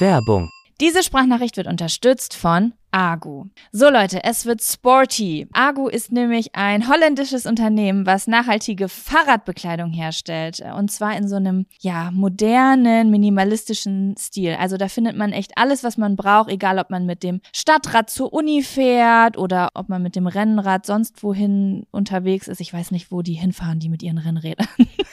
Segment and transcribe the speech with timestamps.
[0.00, 0.50] Werbung.
[0.80, 3.44] Diese Sprachnachricht wird unterstützt von Agu.
[3.70, 5.46] So Leute, es wird sporty.
[5.52, 10.62] Agu ist nämlich ein holländisches Unternehmen, was nachhaltige Fahrradbekleidung herstellt.
[10.74, 14.56] Und zwar in so einem, ja, modernen, minimalistischen Stil.
[14.58, 18.08] Also da findet man echt alles, was man braucht, egal ob man mit dem Stadtrad
[18.08, 22.62] zur Uni fährt oder ob man mit dem Rennrad sonst wohin unterwegs ist.
[22.62, 24.66] Ich weiß nicht, wo die hinfahren, die mit ihren Rennrädern.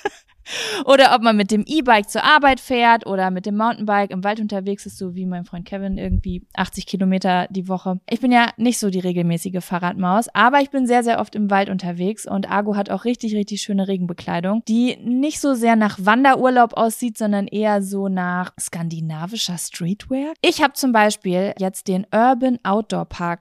[0.86, 4.39] Oder ob man mit dem E-Bike zur Arbeit fährt oder mit dem Mountainbike im Wald
[4.39, 8.00] unterwegs ist, so wie mein Freund Kevin, irgendwie 80 Kilometer die Woche.
[8.10, 11.50] Ich bin ja nicht so die regelmäßige Fahrradmaus, aber ich bin sehr, sehr oft im
[11.50, 15.97] Wald unterwegs und Argo hat auch richtig, richtig schöne Regenbekleidung, die nicht so sehr nach
[16.02, 20.33] Wanderurlaub aussieht, sondern eher so nach skandinavischer Streetwear.
[20.41, 23.38] Ich habe zum Beispiel jetzt den Urban Outdoor Park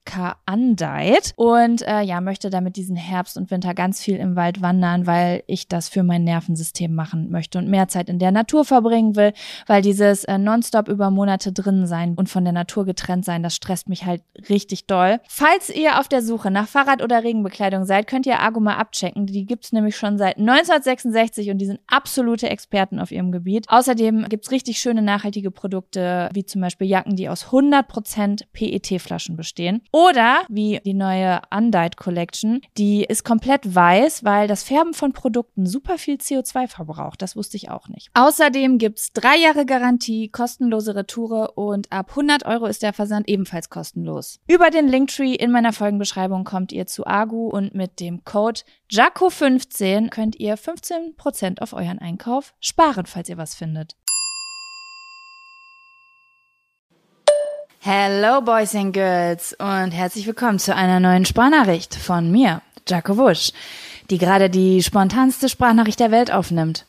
[0.50, 5.06] Undite und äh, ja, möchte damit diesen Herbst und Winter ganz viel im Wald wandern,
[5.06, 9.14] weil ich das für mein Nervensystem machen möchte und mehr Zeit in der Natur verbringen
[9.14, 9.32] will,
[9.68, 13.54] weil dieses äh, nonstop über Monate drin sein und von der Natur getrennt sein, das
[13.54, 15.20] stresst mich halt richtig doll.
[15.28, 19.26] Falls ihr auf der Suche nach Fahrrad- oder Regenbekleidung seid, könnt ihr Argo mal abchecken.
[19.26, 23.66] Die gibt's nämlich schon seit 1966 und die sind absolute Experten auf ihrem Gebiet.
[23.68, 29.82] Außerdem gibt's richtig schöne nachhaltige Produkte, wie zum Beispiel Jacken, die aus 100% PET-Flaschen bestehen.
[29.92, 35.66] Oder wie die neue Undyed Collection, die ist komplett weiß, weil das Färben von Produkten
[35.66, 37.20] super viel CO2 verbraucht verbraucht.
[37.20, 38.10] Das wusste ich auch nicht.
[38.14, 43.68] Außerdem gibt's drei Jahre Garantie, kostenlose Retoure und ab 100 Euro ist der Versand ebenfalls
[43.68, 44.40] kostenlos.
[44.46, 50.10] Über den Linktree in meiner Folgenbeschreibung kommt ihr zu Agu und mit dem Code JACO15
[50.10, 53.96] könnt ihr 15% auf euren Einkauf sparen, falls ihr was findet.
[57.80, 63.52] Hello Boys and Girls und herzlich willkommen zu einer neuen Sprachnachricht von mir, Jaco Wusch
[64.10, 66.86] die gerade die spontanste Sprachnachricht der Welt aufnimmt.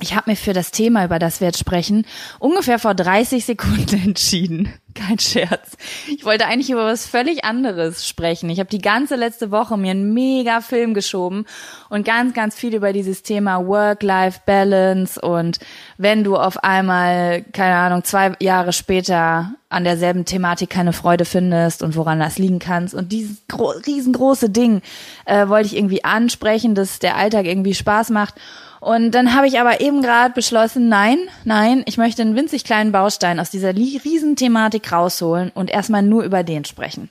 [0.00, 2.06] Ich habe mir für das Thema, über das wir jetzt sprechen,
[2.38, 4.72] ungefähr vor 30 Sekunden entschieden.
[4.98, 5.76] Kein Scherz.
[6.08, 8.50] Ich wollte eigentlich über was völlig anderes sprechen.
[8.50, 11.44] Ich habe die ganze letzte Woche mir einen mega Film geschoben
[11.88, 15.60] und ganz, ganz viel über dieses Thema Work-Life-Balance und
[15.98, 21.82] wenn du auf einmal, keine Ahnung, zwei Jahre später an derselben Thematik keine Freude findest
[21.82, 22.94] und woran das liegen kannst.
[22.94, 23.42] Und dieses
[23.86, 24.80] riesengroße Ding
[25.26, 28.34] äh, wollte ich irgendwie ansprechen, dass der Alltag irgendwie Spaß macht.
[28.80, 32.92] Und dann habe ich aber eben gerade beschlossen, nein, nein, ich möchte einen winzig kleinen
[32.92, 37.10] Baustein aus dieser riesen Thematik rausholen und erstmal nur über den sprechen.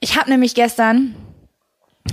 [0.00, 1.14] Ich habe nämlich gestern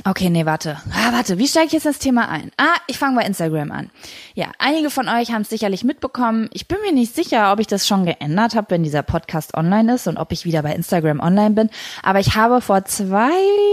[0.05, 0.77] Okay, nee, warte.
[0.91, 2.51] Ah, warte, wie steige ich jetzt das Thema ein?
[2.57, 3.89] Ah, ich fange bei Instagram an.
[4.33, 6.49] Ja, einige von euch haben es sicherlich mitbekommen.
[6.51, 9.93] Ich bin mir nicht sicher, ob ich das schon geändert habe, wenn dieser Podcast online
[9.93, 11.69] ist und ob ich wieder bei Instagram online bin.
[12.01, 13.31] Aber ich habe vor zwei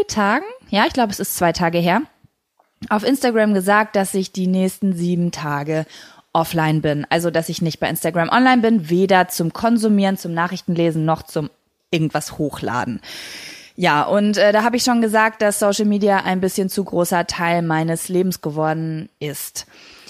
[0.09, 2.03] Tagen, ja, ich glaube, es ist zwei Tage her,
[2.89, 5.87] auf Instagram gesagt, dass ich die nächsten sieben Tage
[6.33, 7.07] offline bin.
[7.11, 11.51] Also, dass ich nicht bei Instagram online bin, weder zum Konsumieren, zum Nachrichtenlesen noch zum
[11.91, 13.01] irgendwas hochladen.
[13.77, 17.27] Ja, und äh, da habe ich schon gesagt, dass Social Media ein bisschen zu großer
[17.27, 19.67] Teil meines Lebens geworden ist.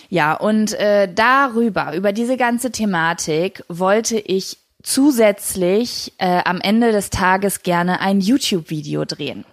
[0.08, 7.10] Ja, und äh, darüber, über diese ganze Thematik wollte ich zusätzlich äh, am Ende des
[7.10, 9.44] Tages gerne ein YouTube-Video drehen.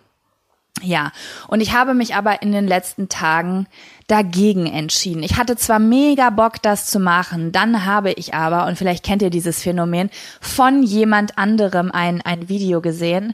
[0.82, 1.12] Ja,
[1.48, 3.68] und ich habe mich aber in den letzten Tagen
[4.08, 5.24] dagegen entschieden.
[5.24, 9.22] Ich hatte zwar mega Bock, das zu machen, dann habe ich aber, und vielleicht kennt
[9.22, 13.34] ihr dieses Phänomen, von jemand anderem ein, ein Video gesehen,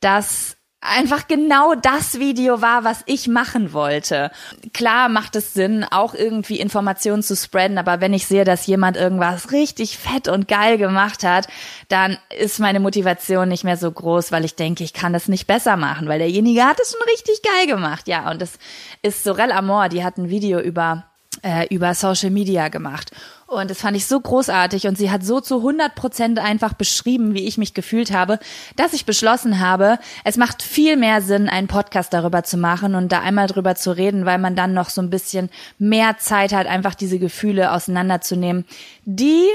[0.00, 4.30] das einfach genau das Video war, was ich machen wollte.
[4.74, 8.96] Klar macht es Sinn, auch irgendwie Informationen zu spreaden, aber wenn ich sehe, dass jemand
[8.96, 11.46] irgendwas richtig fett und geil gemacht hat,
[11.88, 15.46] dann ist meine Motivation nicht mehr so groß, weil ich denke, ich kann das nicht
[15.46, 18.08] besser machen, weil derjenige hat es schon richtig geil gemacht.
[18.08, 18.58] Ja, und das
[19.02, 21.04] ist Sorel Amor, die hat ein Video über
[21.42, 23.10] äh, über Social Media gemacht.
[23.52, 27.34] Und das fand ich so großartig und sie hat so zu 100 Prozent einfach beschrieben,
[27.34, 28.38] wie ich mich gefühlt habe,
[28.76, 33.12] dass ich beschlossen habe, es macht viel mehr Sinn, einen Podcast darüber zu machen und
[33.12, 36.66] da einmal drüber zu reden, weil man dann noch so ein bisschen mehr Zeit hat,
[36.66, 38.64] einfach diese Gefühle auseinanderzunehmen,
[39.04, 39.46] die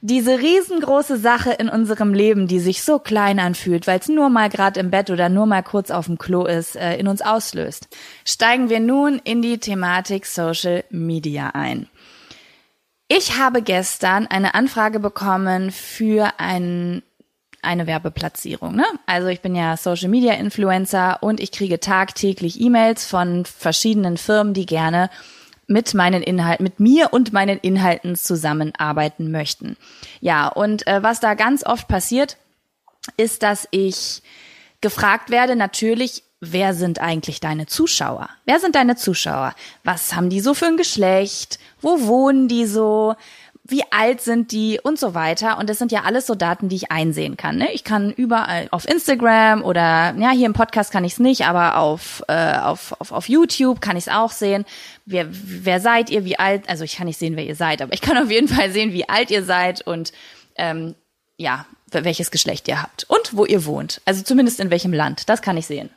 [0.00, 4.48] diese riesengroße Sache in unserem Leben, die sich so klein anfühlt, weil es nur mal
[4.48, 7.88] gerade im Bett oder nur mal kurz auf dem Klo ist, äh, in uns auslöst.
[8.24, 11.88] Steigen wir nun in die Thematik Social Media ein.
[13.16, 17.00] Ich habe gestern eine Anfrage bekommen für ein,
[17.62, 18.74] eine Werbeplatzierung.
[18.74, 18.84] Ne?
[19.06, 24.52] Also ich bin ja Social Media Influencer und ich kriege tagtäglich E-Mails von verschiedenen Firmen,
[24.52, 25.10] die gerne
[25.68, 29.76] mit meinen Inhalten, mit mir und meinen Inhalten zusammenarbeiten möchten.
[30.20, 32.36] Ja, und äh, was da ganz oft passiert,
[33.16, 34.22] ist, dass ich
[34.80, 38.28] gefragt werde, natürlich, wer sind eigentlich deine Zuschauer?
[38.44, 39.54] Wer sind deine Zuschauer?
[39.82, 41.58] Was haben die so für ein Geschlecht?
[41.80, 43.14] Wo wohnen die so?
[43.66, 45.56] wie alt sind die und so weiter.
[45.58, 47.56] Und das sind ja alles so Daten, die ich einsehen kann.
[47.56, 47.72] Ne?
[47.72, 51.78] Ich kann überall auf Instagram oder ja, hier im Podcast kann ich es nicht, aber
[51.78, 54.66] auf, äh, auf, auf, auf YouTube kann ich es auch sehen.
[55.06, 57.94] Wer, wer seid ihr, wie alt, also ich kann nicht sehen, wer ihr seid, aber
[57.94, 60.12] ich kann auf jeden Fall sehen, wie alt ihr seid und
[60.56, 60.94] ähm,
[61.38, 64.02] ja, welches Geschlecht ihr habt und wo ihr wohnt.
[64.04, 65.28] Also zumindest in welchem Land.
[65.30, 65.88] Das kann ich sehen.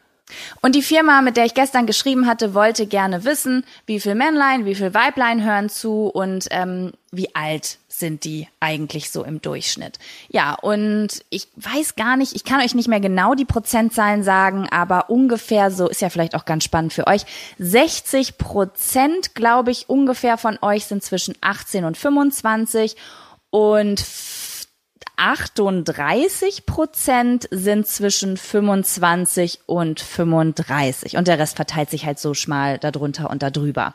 [0.61, 4.65] Und die Firma, mit der ich gestern geschrieben hatte, wollte gerne wissen, wie viel Männlein,
[4.65, 9.97] wie viel Weiblein hören zu und ähm, wie alt sind die eigentlich so im Durchschnitt.
[10.29, 14.67] Ja, und ich weiß gar nicht, ich kann euch nicht mehr genau die Prozentzahlen sagen,
[14.69, 17.25] aber ungefähr so, ist ja vielleicht auch ganz spannend für euch,
[17.57, 22.97] 60 Prozent, glaube ich, ungefähr von euch sind zwischen 18 und 25
[23.49, 23.99] und
[25.17, 32.77] 38 Prozent sind zwischen 25 und 35 und der Rest verteilt sich halt so schmal
[32.77, 33.93] darunter und darüber.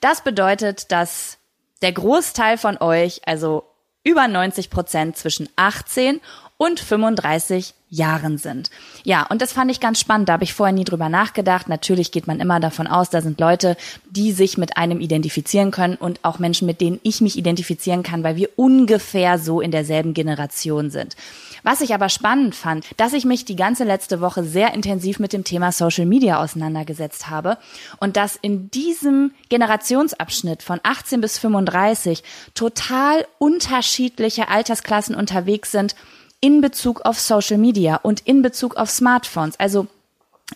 [0.00, 1.38] Das bedeutet, dass
[1.80, 3.64] der Großteil von euch, also
[4.02, 6.20] über 90 Prozent zwischen 18
[6.56, 8.70] und 35 Jahren sind.
[9.04, 10.28] Ja, und das fand ich ganz spannend.
[10.28, 11.68] Da habe ich vorher nie drüber nachgedacht.
[11.68, 13.76] Natürlich geht man immer davon aus, da sind Leute,
[14.10, 18.24] die sich mit einem identifizieren können und auch Menschen, mit denen ich mich identifizieren kann,
[18.24, 21.16] weil wir ungefähr so in derselben Generation sind.
[21.62, 25.32] Was ich aber spannend fand, dass ich mich die ganze letzte Woche sehr intensiv mit
[25.32, 27.58] dem Thema Social Media auseinandergesetzt habe
[27.98, 32.22] und dass in diesem Generationsabschnitt von 18 bis 35
[32.54, 35.94] total unterschiedliche Altersklassen unterwegs sind
[36.44, 39.58] in Bezug auf Social Media und in Bezug auf Smartphones.
[39.58, 39.86] Also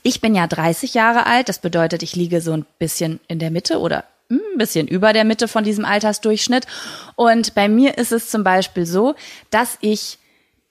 [0.02, 3.50] ich bin ja 30 Jahre alt, das bedeutet, ich liege so ein bisschen in der
[3.50, 6.66] Mitte oder ein bisschen über der Mitte von diesem Altersdurchschnitt.
[7.16, 9.14] Und bei mir ist es zum Beispiel so,
[9.48, 10.18] dass ich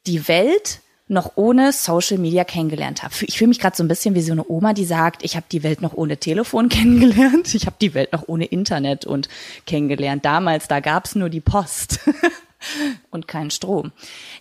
[0.06, 3.16] die Welt noch ohne Social Media kennengelernt habe.
[3.22, 5.48] Ich fühle mich gerade so ein bisschen wie so eine Oma, die sagt, ich habe
[5.52, 9.30] die Welt noch ohne Telefon kennengelernt, ich habe die Welt noch ohne Internet und
[9.66, 10.26] kennengelernt.
[10.26, 12.02] Damals, da gab's nur die Post.
[13.10, 13.92] und keinen Strom.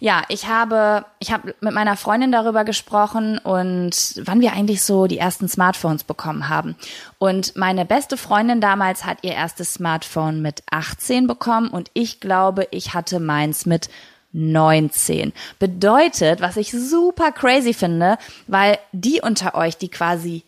[0.01, 5.07] Ja, ich habe, ich habe mit meiner Freundin darüber gesprochen und wann wir eigentlich so
[5.07, 6.77] die ersten Smartphones bekommen haben.
[7.19, 12.69] Und meine beste Freundin damals hat ihr erstes Smartphone mit 18 bekommen und ich glaube,
[12.71, 13.89] ich hatte meins mit
[14.33, 15.33] 19.
[15.59, 20.45] Bedeutet, was ich super crazy finde, weil die unter euch, die quasi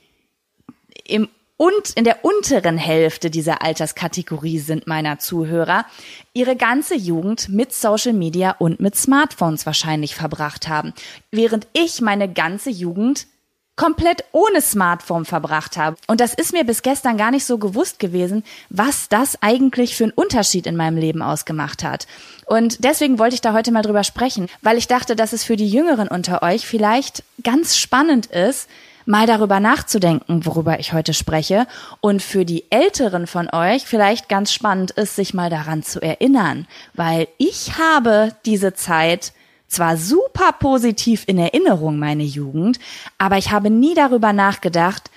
[1.04, 1.28] im
[1.58, 5.84] und in der unteren Hälfte dieser Alterskategorie sind meiner Zuhörer,
[6.32, 10.94] ihre ganze Jugend mit Social Media und mit Smartphones wahrscheinlich verbracht haben,
[11.30, 13.26] während ich meine ganze Jugend
[13.74, 15.96] komplett ohne Smartphone verbracht habe.
[16.06, 20.04] Und das ist mir bis gestern gar nicht so gewusst gewesen, was das eigentlich für
[20.04, 22.06] einen Unterschied in meinem Leben ausgemacht hat.
[22.46, 25.56] Und deswegen wollte ich da heute mal drüber sprechen, weil ich dachte, dass es für
[25.56, 28.68] die Jüngeren unter euch vielleicht ganz spannend ist,
[29.08, 31.66] mal darüber nachzudenken, worüber ich heute spreche.
[32.00, 36.68] Und für die Älteren von euch vielleicht ganz spannend ist, sich mal daran zu erinnern,
[36.92, 39.32] weil ich habe diese Zeit
[39.66, 42.78] zwar super positiv in Erinnerung, meine Jugend,
[43.16, 45.10] aber ich habe nie darüber nachgedacht,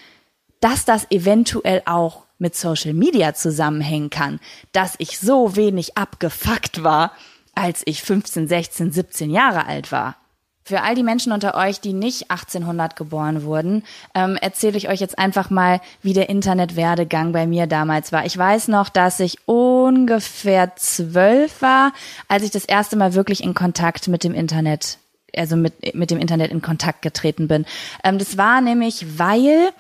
[0.62, 4.40] dass das eventuell auch mit Social Media zusammenhängen kann,
[4.72, 7.12] dass ich so wenig abgefuckt war,
[7.56, 10.16] als ich 15, 16, 17 Jahre alt war.
[10.64, 15.00] Für all die Menschen unter euch, die nicht 1800 geboren wurden, ähm, erzähle ich euch
[15.00, 18.26] jetzt einfach mal, wie der Internetwerdegang bei mir damals war.
[18.26, 21.94] Ich weiß noch, dass ich ungefähr zwölf war,
[22.28, 25.00] als ich das erste Mal wirklich in Kontakt mit dem Internet,
[25.36, 27.66] also mit, mit dem Internet in Kontakt getreten bin.
[28.04, 29.72] Ähm, das war nämlich, weil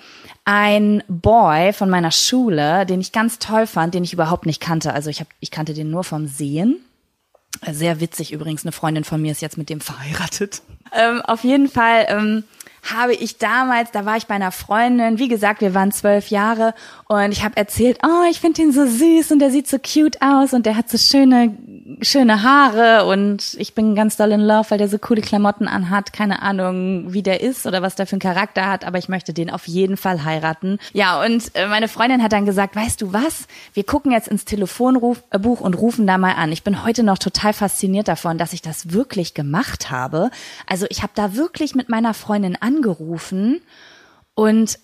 [0.46, 4.94] ein Boy von meiner Schule, den ich ganz toll fand, den ich überhaupt nicht kannte.
[4.94, 6.84] Also ich, hab, ich kannte den nur vom Sehen
[7.72, 10.62] sehr witzig übrigens, eine Freundin von mir ist jetzt mit dem verheiratet.
[10.94, 12.44] Ähm, auf jeden Fall ähm,
[12.84, 16.74] habe ich damals, da war ich bei einer Freundin, wie gesagt, wir waren zwölf Jahre.
[17.08, 20.22] Und ich habe erzählt, oh, ich finde ihn so süß und der sieht so cute
[20.22, 21.56] aus und der hat so schöne,
[22.02, 26.12] schöne Haare und ich bin ganz doll in love, weil der so coole Klamotten anhat.
[26.12, 29.34] Keine Ahnung, wie der ist oder was der für einen Charakter hat, aber ich möchte
[29.34, 30.80] den auf jeden Fall heiraten.
[30.94, 33.48] Ja, und äh, meine Freundin hat dann gesagt, weißt du was?
[33.74, 36.52] Wir gucken jetzt ins Telefonbuch äh, und rufen da mal an.
[36.52, 40.32] Ich bin heute noch total fasziniert davon, dass ich das wirklich gemacht habe.
[40.68, 43.62] Also ich habe da wirklich mit meiner Freundin an angerufen
[44.34, 44.80] und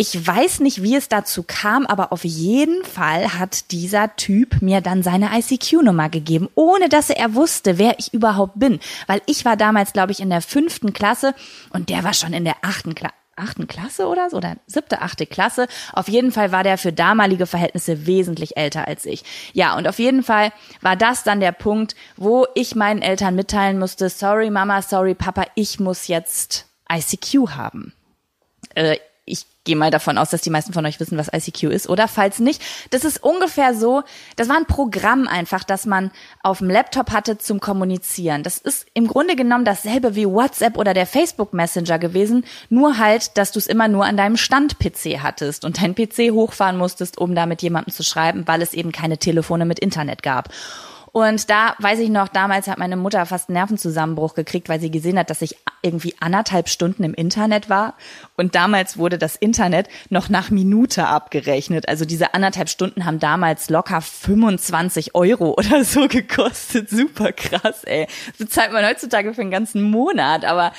[0.00, 4.80] ich weiß nicht, wie es dazu kam, aber auf jeden Fall hat dieser Typ mir
[4.80, 8.80] dann seine ICQ-Nummer gegeben, ohne dass er wusste, wer ich überhaupt bin.
[9.06, 11.34] Weil ich war damals, glaube ich, in der fünften Klasse
[11.68, 15.24] und der war schon in der achten Klasse achten Klasse oder so, oder siebte, achte
[15.24, 15.66] Klasse.
[15.94, 19.24] Auf jeden Fall war der für damalige Verhältnisse wesentlich älter als ich.
[19.54, 20.52] Ja, und auf jeden Fall
[20.82, 25.44] war das dann der Punkt, wo ich meinen Eltern mitteilen musste, sorry Mama, sorry Papa,
[25.54, 27.94] ich muss jetzt ICQ haben.
[28.74, 28.98] Äh,
[29.64, 32.08] gehe mal davon aus, dass die meisten von euch wissen, was ICQ ist, oder?
[32.08, 34.02] Falls nicht, das ist ungefähr so,
[34.36, 36.10] das war ein Programm einfach, das man
[36.42, 38.42] auf dem Laptop hatte zum Kommunizieren.
[38.42, 43.36] Das ist im Grunde genommen dasselbe wie WhatsApp oder der Facebook Messenger gewesen, nur halt,
[43.36, 47.34] dass du es immer nur an deinem Stand-PC hattest und deinen PC hochfahren musstest, um
[47.34, 50.48] da mit jemandem zu schreiben, weil es eben keine Telefone mit Internet gab.
[51.12, 54.90] Und da weiß ich noch, damals hat meine Mutter fast einen Nervenzusammenbruch gekriegt, weil sie
[54.90, 57.94] gesehen hat, dass ich irgendwie anderthalb Stunden im Internet war.
[58.36, 61.88] Und damals wurde das Internet noch nach Minute abgerechnet.
[61.88, 66.90] Also diese anderthalb Stunden haben damals locker 25 Euro oder so gekostet.
[66.90, 68.06] Super krass, ey.
[68.38, 70.72] So zahlt man heutzutage für einen ganzen Monat, aber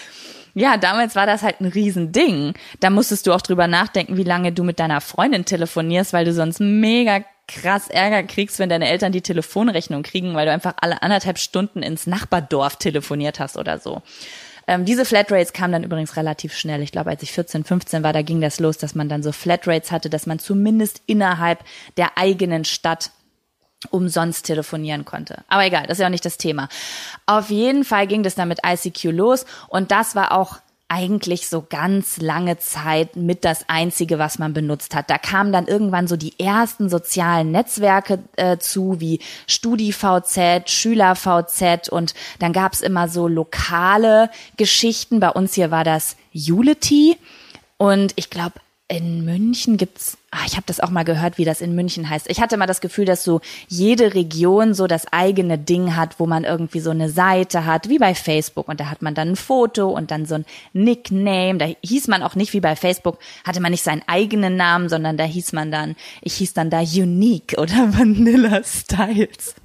[0.53, 2.53] ja, damals war das halt ein Riesending.
[2.79, 6.33] Da musstest du auch drüber nachdenken, wie lange du mit deiner Freundin telefonierst, weil du
[6.33, 11.01] sonst mega krass Ärger kriegst, wenn deine Eltern die Telefonrechnung kriegen, weil du einfach alle
[11.01, 14.01] anderthalb Stunden ins Nachbardorf telefoniert hast oder so.
[14.67, 16.81] Ähm, diese Flatrates kamen dann übrigens relativ schnell.
[16.81, 19.31] Ich glaube, als ich 14, 15 war, da ging das los, dass man dann so
[19.31, 21.63] Flatrates hatte, dass man zumindest innerhalb
[21.97, 23.11] der eigenen Stadt
[23.89, 25.43] umsonst telefonieren konnte.
[25.47, 26.69] Aber egal, das ist ja auch nicht das Thema.
[27.25, 30.57] Auf jeden Fall ging das dann mit ICQ los und das war auch
[30.91, 35.09] eigentlich so ganz lange Zeit mit das Einzige, was man benutzt hat.
[35.09, 42.13] Da kamen dann irgendwann so die ersten sozialen Netzwerke äh, zu, wie StudiVZ, SchülerVZ und
[42.39, 45.21] dann gab's immer so lokale Geschichten.
[45.21, 47.17] Bei uns hier war das Unity
[47.77, 48.55] und ich glaube,
[48.91, 52.29] in München gibt's, ah, ich habe das auch mal gehört, wie das in München heißt.
[52.29, 56.25] Ich hatte mal das Gefühl, dass so jede Region so das eigene Ding hat, wo
[56.25, 58.67] man irgendwie so eine Seite hat, wie bei Facebook.
[58.67, 61.57] Und da hat man dann ein Foto und dann so ein Nickname.
[61.57, 65.15] Da hieß man auch nicht wie bei Facebook, hatte man nicht seinen eigenen Namen, sondern
[65.15, 69.55] da hieß man dann, ich hieß dann da Unique oder Vanilla Styles.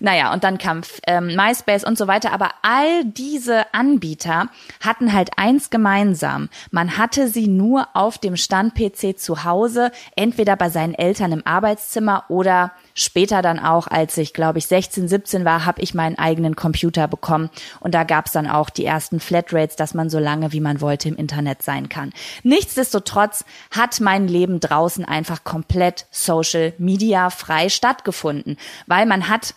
[0.00, 2.32] Naja, und dann kam ähm, MySpace und so weiter.
[2.32, 4.48] Aber all diese Anbieter
[4.80, 6.48] hatten halt eins gemeinsam.
[6.70, 12.24] Man hatte sie nur auf dem Stand-PC zu Hause, entweder bei seinen Eltern im Arbeitszimmer
[12.28, 16.56] oder später dann auch, als ich, glaube ich, 16, 17 war, habe ich meinen eigenen
[16.56, 17.50] Computer bekommen.
[17.80, 21.08] Und da gab's dann auch die ersten Flatrates, dass man so lange, wie man wollte,
[21.08, 22.12] im Internet sein kann.
[22.42, 28.56] Nichtsdestotrotz hat mein Leben draußen einfach komplett Social Media frei stattgefunden,
[28.86, 29.54] weil man hat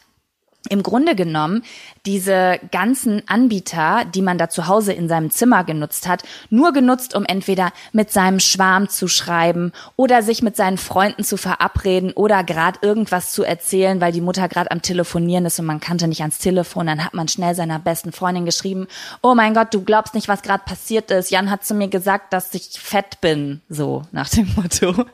[0.69, 1.63] im Grunde genommen
[2.05, 7.15] diese ganzen Anbieter, die man da zu Hause in seinem Zimmer genutzt hat, nur genutzt,
[7.15, 12.43] um entweder mit seinem Schwarm zu schreiben oder sich mit seinen Freunden zu verabreden oder
[12.43, 16.21] gerade irgendwas zu erzählen, weil die Mutter gerade am Telefonieren ist und man kannte nicht
[16.21, 16.87] ans Telefon.
[16.87, 18.87] Dann hat man schnell seiner besten Freundin geschrieben,
[19.21, 21.31] oh mein Gott, du glaubst nicht, was gerade passiert ist.
[21.31, 23.61] Jan hat zu mir gesagt, dass ich fett bin.
[23.69, 25.05] So nach dem Motto.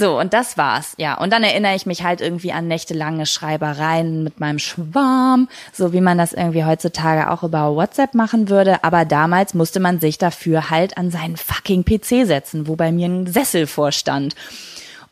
[0.00, 1.18] So, und das war's, ja.
[1.18, 6.00] Und dann erinnere ich mich halt irgendwie an nächtelange Schreibereien mit meinem Schwarm, so wie
[6.00, 8.82] man das irgendwie heutzutage auch über WhatsApp machen würde.
[8.82, 13.08] Aber damals musste man sich dafür halt an seinen fucking PC setzen, wo bei mir
[13.08, 14.34] ein Sessel vorstand.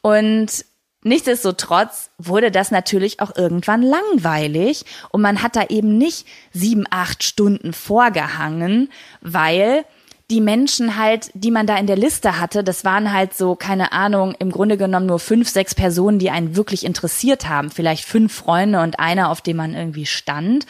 [0.01, 0.65] Und
[1.05, 7.23] Nichtsdestotrotz wurde das natürlich auch irgendwann langweilig und man hat da eben nicht sieben, acht
[7.23, 8.91] Stunden vorgehangen,
[9.21, 9.85] weil
[10.31, 13.93] die Menschen halt, die man da in der Liste hatte, das waren halt so, keine
[13.93, 17.71] Ahnung, im Grunde genommen nur fünf, sechs Personen, die einen wirklich interessiert haben.
[17.71, 20.67] Vielleicht fünf Freunde und einer, auf dem man irgendwie stand.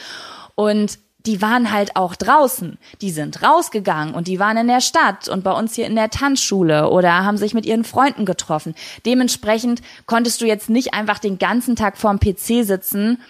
[0.55, 2.79] Und die waren halt auch draußen.
[3.01, 6.11] Die sind rausgegangen und die waren in der Stadt und bei uns hier in der
[6.11, 8.75] Tanzschule oder haben sich mit ihren Freunden getroffen.
[9.05, 13.21] Dementsprechend konntest du jetzt nicht einfach den ganzen Tag vorm PC sitzen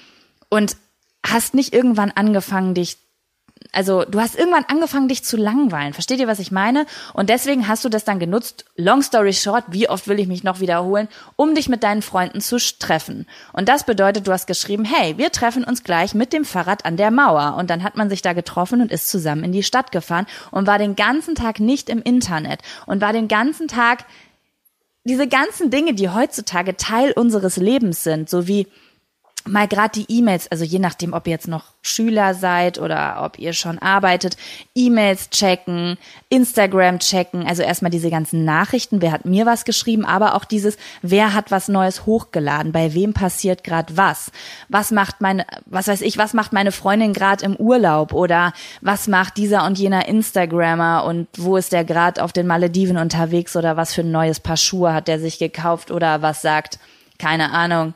[0.51, 0.77] und
[1.27, 2.99] hast nicht irgendwann angefangen, dich
[3.73, 5.93] also du hast irgendwann angefangen, dich zu langweilen.
[5.93, 6.87] Versteht ihr, was ich meine?
[7.13, 10.45] Und deswegen hast du das dann genutzt, long story short, wie oft will ich mich
[10.45, 13.27] noch wiederholen, um dich mit deinen Freunden zu treffen.
[13.53, 16.97] Und das bedeutet, du hast geschrieben, hey, wir treffen uns gleich mit dem Fahrrad an
[16.97, 17.57] der Mauer.
[17.57, 20.67] Und dann hat man sich da getroffen und ist zusammen in die Stadt gefahren und
[20.67, 24.05] war den ganzen Tag nicht im Internet und war den ganzen Tag
[25.05, 28.67] diese ganzen Dinge, die heutzutage Teil unseres Lebens sind, so wie
[29.47, 33.39] mal gerade die E-Mails, also je nachdem, ob ihr jetzt noch Schüler seid oder ob
[33.39, 34.37] ihr schon arbeitet,
[34.75, 35.97] E-Mails checken,
[36.29, 40.77] Instagram checken, also erstmal diese ganzen Nachrichten, wer hat mir was geschrieben, aber auch dieses,
[41.03, 44.31] wer hat was Neues hochgeladen, bei wem passiert gerade was,
[44.69, 49.09] was macht meine, was weiß ich, was macht meine Freundin gerade im Urlaub oder was
[49.09, 53.77] macht dieser und jener Instagrammer und wo ist der gerade auf den Malediven unterwegs oder
[53.77, 56.79] was für ein neues Paar Schuhe hat der sich gekauft oder was sagt,
[57.19, 57.95] keine Ahnung,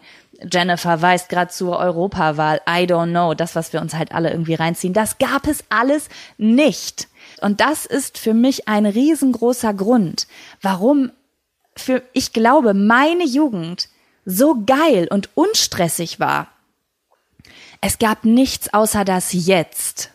[0.51, 2.61] Jennifer weist gerade zur Europawahl.
[2.69, 3.35] I don't know.
[3.35, 4.93] Das, was wir uns halt alle irgendwie reinziehen.
[4.95, 6.09] Das gab es alles
[6.39, 7.09] nicht.
[7.41, 10.27] Und das ist für mich ein riesengroßer Grund,
[10.61, 11.11] warum
[11.77, 13.89] für, ich glaube, meine Jugend
[14.25, 16.49] so geil und unstressig war.
[17.81, 20.11] Es gab nichts außer das Jetzt.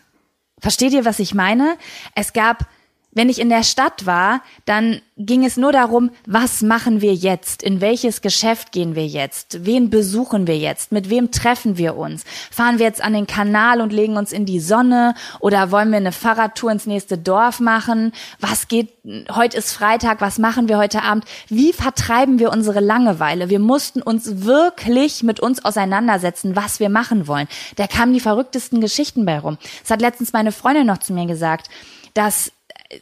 [0.58, 1.76] Versteht ihr, was ich meine?
[2.14, 2.66] Es gab
[3.10, 7.62] wenn ich in der Stadt war, dann ging es nur darum, was machen wir jetzt?
[7.62, 9.64] In welches Geschäft gehen wir jetzt?
[9.64, 10.92] Wen besuchen wir jetzt?
[10.92, 12.24] Mit wem treffen wir uns?
[12.50, 15.14] Fahren wir jetzt an den Kanal und legen uns in die Sonne?
[15.40, 18.12] Oder wollen wir eine Fahrradtour ins nächste Dorf machen?
[18.40, 18.90] Was geht,
[19.34, 21.24] heute ist Freitag, was machen wir heute Abend?
[21.48, 23.48] Wie vertreiben wir unsere Langeweile?
[23.48, 27.48] Wir mussten uns wirklich mit uns auseinandersetzen, was wir machen wollen.
[27.76, 29.58] Da kamen die verrücktesten Geschichten bei rum.
[29.82, 31.68] Das hat letztens meine Freundin noch zu mir gesagt,
[32.14, 32.52] dass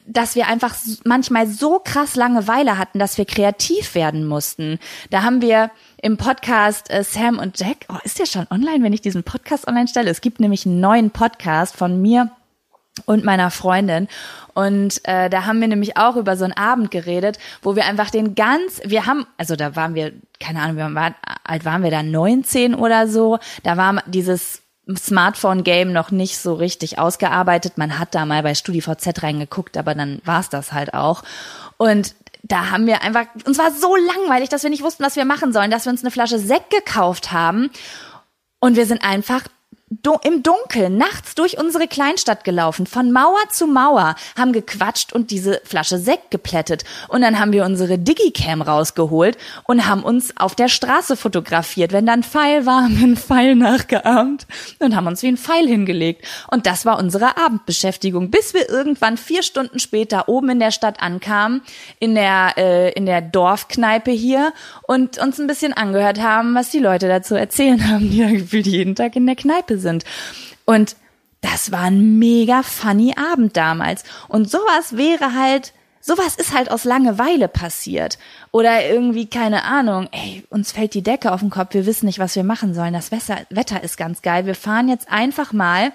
[0.04, 0.74] dass wir einfach
[1.04, 4.78] manchmal so krass Langeweile hatten, dass wir kreativ werden mussten.
[5.10, 5.70] Da haben wir
[6.02, 9.68] im Podcast äh, Sam und Jack, oh, ist der schon online, wenn ich diesen Podcast
[9.68, 10.10] online stelle?
[10.10, 12.30] Es gibt nämlich einen neuen Podcast von mir
[13.04, 14.08] und meiner Freundin.
[14.54, 18.10] Und äh, da haben wir nämlich auch über so einen Abend geredet, wo wir einfach
[18.10, 21.14] den ganz, wir haben, also da waren wir, keine Ahnung, wie
[21.44, 23.38] alt waren wir da, 19 oder so.
[23.62, 24.62] Da war dieses
[24.94, 27.76] Smartphone-Game noch nicht so richtig ausgearbeitet.
[27.76, 31.22] Man hat da mal bei StudiVZ reingeguckt, aber dann war es das halt auch.
[31.76, 35.24] Und da haben wir einfach, uns war so langweilig, dass wir nicht wussten, was wir
[35.24, 37.70] machen sollen, dass wir uns eine Flasche Sekt gekauft haben.
[38.60, 39.42] Und wir sind einfach
[40.22, 45.60] im Dunkeln nachts durch unsere Kleinstadt gelaufen, von Mauer zu Mauer, haben gequatscht und diese
[45.64, 46.84] Flasche Sekt geplättet.
[47.06, 51.92] Und dann haben wir unsere Digicam rausgeholt und haben uns auf der Straße fotografiert.
[51.92, 54.48] Wenn da ein Pfeil war, haben wir einen Pfeil nachgeahmt
[54.80, 56.26] und haben uns wie ein Pfeil hingelegt.
[56.50, 61.00] Und das war unsere Abendbeschäftigung, bis wir irgendwann vier Stunden später oben in der Stadt
[61.00, 61.62] ankamen,
[62.00, 64.52] in der, äh, in der Dorfkneipe hier
[64.88, 69.14] und uns ein bisschen angehört haben, was die Leute dazu erzählen haben, die jeden Tag
[69.14, 70.04] in der Kneipe sind.
[70.64, 70.96] Und
[71.40, 74.04] das war ein mega funny Abend damals.
[74.28, 78.18] Und sowas wäre halt, sowas ist halt aus Langeweile passiert.
[78.52, 82.18] Oder irgendwie, keine Ahnung, ey, uns fällt die Decke auf den Kopf, wir wissen nicht,
[82.18, 82.94] was wir machen sollen.
[82.94, 84.46] Das Wetter ist ganz geil.
[84.46, 85.92] Wir fahren jetzt einfach mal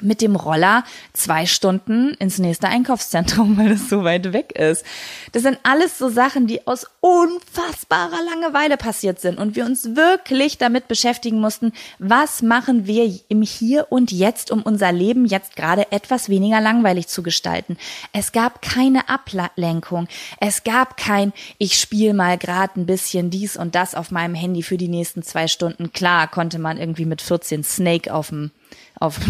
[0.00, 4.84] mit dem Roller zwei Stunden ins nächste Einkaufszentrum, weil es so weit weg ist.
[5.32, 10.58] Das sind alles so Sachen, die aus unfassbarer Langeweile passiert sind und wir uns wirklich
[10.58, 15.92] damit beschäftigen mussten, was machen wir im Hier und Jetzt, um unser Leben jetzt gerade
[15.92, 17.76] etwas weniger langweilig zu gestalten.
[18.12, 20.08] Es gab keine Ablenkung.
[20.40, 24.62] Es gab kein, ich spiele mal gerade ein bisschen dies und das auf meinem Handy
[24.62, 25.92] für die nächsten zwei Stunden.
[25.92, 28.50] Klar konnte man irgendwie mit 14 Snake auf dem
[28.98, 29.20] auf,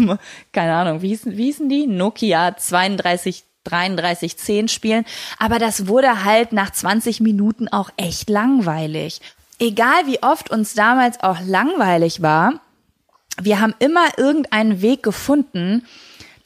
[0.52, 1.86] keine Ahnung, wie hießen, wie hießen die?
[1.86, 5.04] Nokia 32 3310 spielen.
[5.38, 9.20] Aber das wurde halt nach 20 Minuten auch echt langweilig.
[9.58, 12.60] Egal wie oft uns damals auch langweilig war,
[13.40, 15.84] wir haben immer irgendeinen Weg gefunden,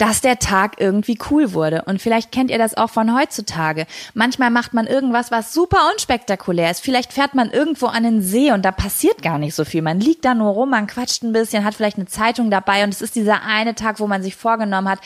[0.03, 1.85] dass der Tag irgendwie cool wurde.
[1.87, 3.87] Und vielleicht kennt ihr das auch von heutzutage.
[4.15, 6.81] Manchmal macht man irgendwas, was super unspektakulär ist.
[6.81, 9.81] Vielleicht fährt man irgendwo an den See und da passiert gar nicht so viel.
[9.81, 12.93] Man liegt da nur rum, man quatscht ein bisschen, hat vielleicht eine Zeitung dabei und
[12.93, 14.99] es ist dieser eine Tag, wo man sich vorgenommen hat,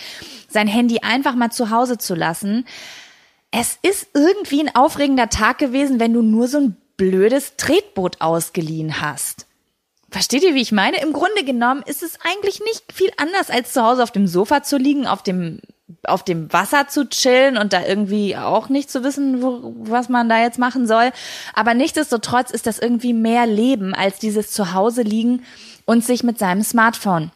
[0.49, 2.65] sein Handy einfach mal zu Hause zu lassen.
[3.51, 9.03] Es ist irgendwie ein aufregender Tag gewesen, wenn du nur so ein blödes Tretboot ausgeliehen
[9.03, 9.46] hast.
[10.11, 11.01] Versteht ihr, wie ich meine?
[11.03, 14.63] Im Grunde genommen ist es eigentlich nicht viel anders, als zu Hause auf dem Sofa
[14.63, 15.61] zu liegen, auf dem,
[16.05, 20.29] auf dem Wasser zu chillen und da irgendwie auch nicht zu wissen, wo, was man
[20.29, 21.11] da jetzt machen soll.
[21.55, 25.45] Aber nichtsdestotrotz ist das irgendwie mehr Leben als dieses Zuhause liegen
[25.87, 27.33] und sich mit seinem Smartphone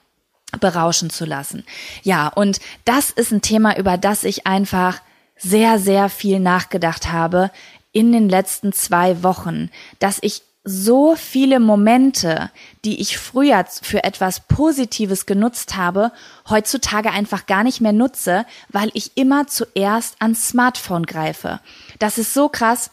[0.61, 1.65] berauschen zu lassen.
[2.03, 5.01] Ja, und das ist ein Thema, über das ich einfach
[5.37, 7.51] sehr, sehr viel nachgedacht habe
[7.93, 12.51] in den letzten zwei Wochen, dass ich so viele Momente,
[12.85, 16.13] die ich früher für etwas Positives genutzt habe,
[16.49, 21.61] heutzutage einfach gar nicht mehr nutze, weil ich immer zuerst ans Smartphone greife.
[21.99, 22.91] Das ist so krass.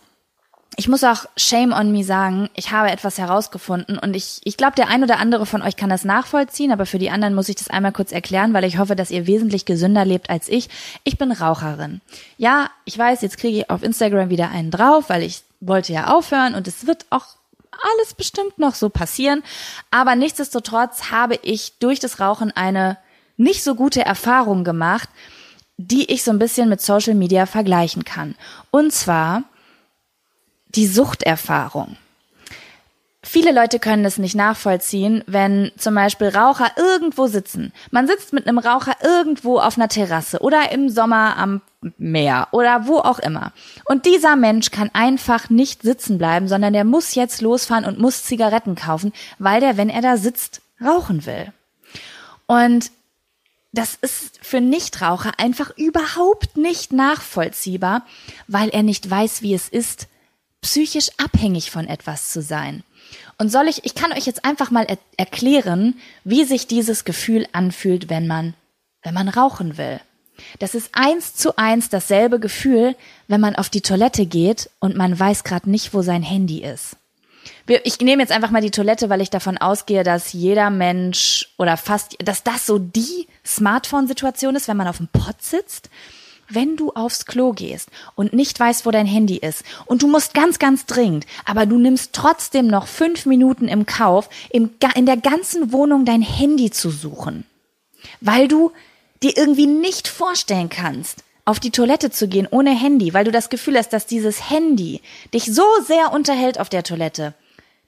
[0.76, 4.76] Ich muss auch shame on me sagen, ich habe etwas herausgefunden und ich, ich glaube,
[4.76, 7.56] der ein oder andere von euch kann das nachvollziehen, aber für die anderen muss ich
[7.56, 10.70] das einmal kurz erklären, weil ich hoffe, dass ihr wesentlich gesünder lebt als ich.
[11.04, 12.02] Ich bin Raucherin.
[12.38, 16.14] Ja, ich weiß, jetzt kriege ich auf Instagram wieder einen drauf, weil ich wollte ja
[16.14, 17.37] aufhören und es wird auch
[17.82, 19.44] alles bestimmt noch so passieren.
[19.92, 22.98] Aber nichtsdestotrotz habe ich durch das Rauchen eine
[23.38, 25.10] nicht so gute Erfahrung gemacht,
[25.78, 28.36] die ich so ein bisschen mit Social Media vergleichen kann.
[28.72, 29.44] Und zwar
[30.70, 31.98] die Suchterfahrung.
[33.30, 37.74] Viele Leute können es nicht nachvollziehen, wenn zum Beispiel Raucher irgendwo sitzen.
[37.92, 41.60] Man sitzt mit einem Raucher irgendwo auf einer Terrasse oder im Sommer am
[41.98, 43.52] Meer oder wo auch immer.
[43.84, 48.24] Und dieser Mensch kann einfach nicht sitzen bleiben, sondern der muss jetzt losfahren und muss
[48.24, 51.52] Zigaretten kaufen, weil der, wenn er da sitzt, rauchen will.
[52.46, 52.92] Und
[53.74, 58.06] das ist für Nichtraucher einfach überhaupt nicht nachvollziehbar,
[58.48, 60.08] weil er nicht weiß, wie es ist,
[60.62, 62.84] psychisch abhängig von etwas zu sein.
[63.38, 67.48] Und soll ich, ich kann euch jetzt einfach mal er erklären, wie sich dieses Gefühl
[67.52, 68.54] anfühlt, wenn man,
[69.04, 70.00] wenn man rauchen will.
[70.60, 72.96] Das ist eins zu eins dasselbe Gefühl,
[73.28, 76.96] wenn man auf die Toilette geht und man weiß gerade nicht, wo sein Handy ist.
[77.84, 81.78] Ich nehme jetzt einfach mal die Toilette, weil ich davon ausgehe, dass jeder Mensch oder
[81.78, 85.90] fast, dass das so die Smartphone-Situation ist, wenn man auf dem Pott sitzt.
[86.50, 90.34] Wenn du aufs Klo gehst und nicht weißt, wo dein Handy ist und du musst
[90.34, 95.74] ganz, ganz dringend, aber du nimmst trotzdem noch fünf Minuten im Kauf, in der ganzen
[95.74, 97.46] Wohnung dein Handy zu suchen,
[98.22, 98.72] weil du
[99.24, 103.50] dir irgendwie nicht vorstellen kannst, auf die Toilette zu gehen ohne Handy, weil du das
[103.50, 105.02] Gefühl hast, dass dieses Handy
[105.34, 107.34] dich so sehr unterhält auf der Toilette.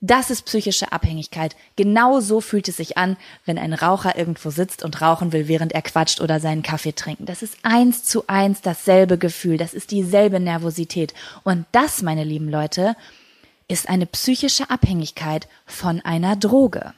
[0.02, 1.58] Das ist psychische Abhängigkeit.
[1.76, 5.74] Genau so fühlt es sich an, wenn ein Raucher irgendwo sitzt und rauchen will, während
[5.74, 7.28] er quatscht oder seinen Kaffee trinkt.
[7.28, 9.58] Das ist eins zu eins dasselbe Gefühl.
[9.58, 11.14] Das ist dieselbe Nervosität.
[11.44, 12.96] Und das, meine lieben Leute,
[13.68, 16.94] ist eine psychische Abhängigkeit von einer Droge.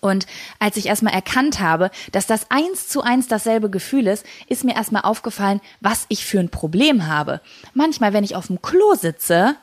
[0.00, 0.26] Und
[0.58, 4.74] als ich erstmal erkannt habe, dass das eins zu eins dasselbe Gefühl ist, ist mir
[4.74, 7.40] erstmal aufgefallen, was ich für ein Problem habe.
[7.72, 9.56] Manchmal, wenn ich auf dem Klo sitze,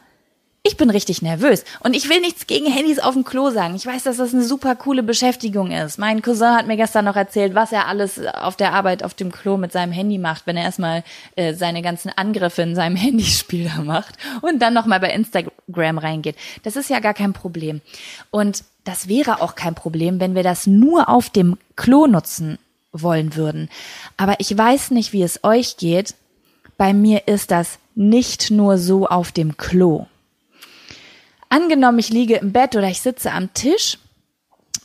[0.68, 3.76] ich bin richtig nervös und ich will nichts gegen Handys auf dem Klo sagen.
[3.76, 5.98] Ich weiß, dass das eine super coole Beschäftigung ist.
[5.98, 9.32] Mein Cousin hat mir gestern noch erzählt, was er alles auf der Arbeit auf dem
[9.32, 11.04] Klo mit seinem Handy macht, wenn er erstmal
[11.38, 16.36] äh, seine ganzen Angriffe in seinem Handyspiel da macht und dann nochmal bei Instagram reingeht.
[16.64, 17.82] Das ist ja gar kein Problem.
[18.30, 22.58] Und das wäre auch kein Problem, wenn wir das nur auf dem Klo nutzen
[22.92, 23.70] wollen würden.
[24.18, 26.16] Aber ich weiß nicht, wie es euch geht.
[26.78, 30.08] Bei mir ist das nicht nur so auf dem Klo.
[31.50, 33.98] Angenommen, ich liege im Bett oder ich sitze am Tisch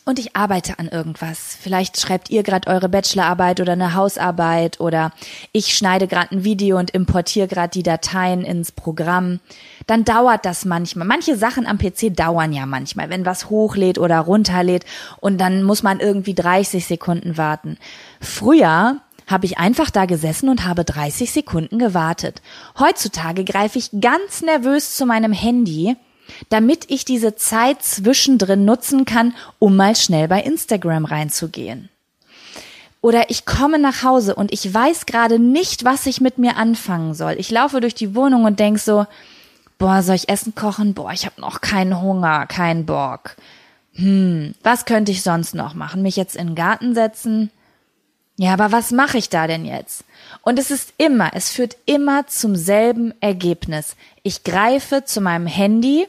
[0.05, 1.57] und ich arbeite an irgendwas.
[1.61, 5.13] Vielleicht schreibt ihr gerade eure Bachelorarbeit oder eine Hausarbeit oder
[5.53, 9.41] ich schneide gerade ein Video und importiere gerade die Dateien ins Programm.
[9.87, 11.07] Dann dauert das manchmal.
[11.07, 14.85] Manche Sachen am PC dauern ja manchmal, wenn was hochlädt oder runterlädt
[15.21, 17.77] und dann muss man irgendwie 30 Sekunden warten.
[18.21, 22.43] Früher habe ich einfach da gesessen und habe 30 Sekunden gewartet.
[22.79, 25.97] Heutzutage greife ich ganz nervös zu meinem Handy
[26.49, 31.89] damit ich diese Zeit zwischendrin nutzen kann, um mal schnell bei Instagram reinzugehen.
[33.01, 37.15] Oder ich komme nach Hause und ich weiß gerade nicht, was ich mit mir anfangen
[37.15, 37.35] soll.
[37.37, 39.07] Ich laufe durch die Wohnung und denk so,
[39.77, 40.95] boah, soll ich Essen kochen?
[40.95, 43.37] Boah, ich habe noch keinen Hunger, keinen Bock.
[43.95, 46.03] Hm, was könnte ich sonst noch machen?
[46.03, 47.51] Mich jetzt in den Garten setzen?
[48.37, 50.05] Ja, aber was mache ich da denn jetzt?
[50.43, 53.97] Und es ist immer, es führt immer zum selben Ergebnis.
[54.23, 56.07] Ich greife zu meinem Handy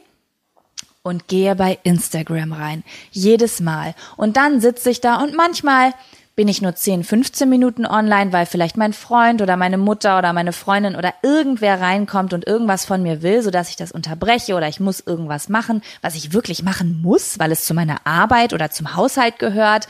[1.03, 2.83] und gehe bei Instagram rein.
[3.11, 3.93] Jedes Mal.
[4.17, 5.93] Und dann sitze ich da und manchmal
[6.35, 10.33] bin ich nur 10, 15 Minuten online, weil vielleicht mein Freund oder meine Mutter oder
[10.33, 14.67] meine Freundin oder irgendwer reinkommt und irgendwas von mir will, sodass ich das unterbreche oder
[14.67, 18.71] ich muss irgendwas machen, was ich wirklich machen muss, weil es zu meiner Arbeit oder
[18.71, 19.87] zum Haushalt gehört.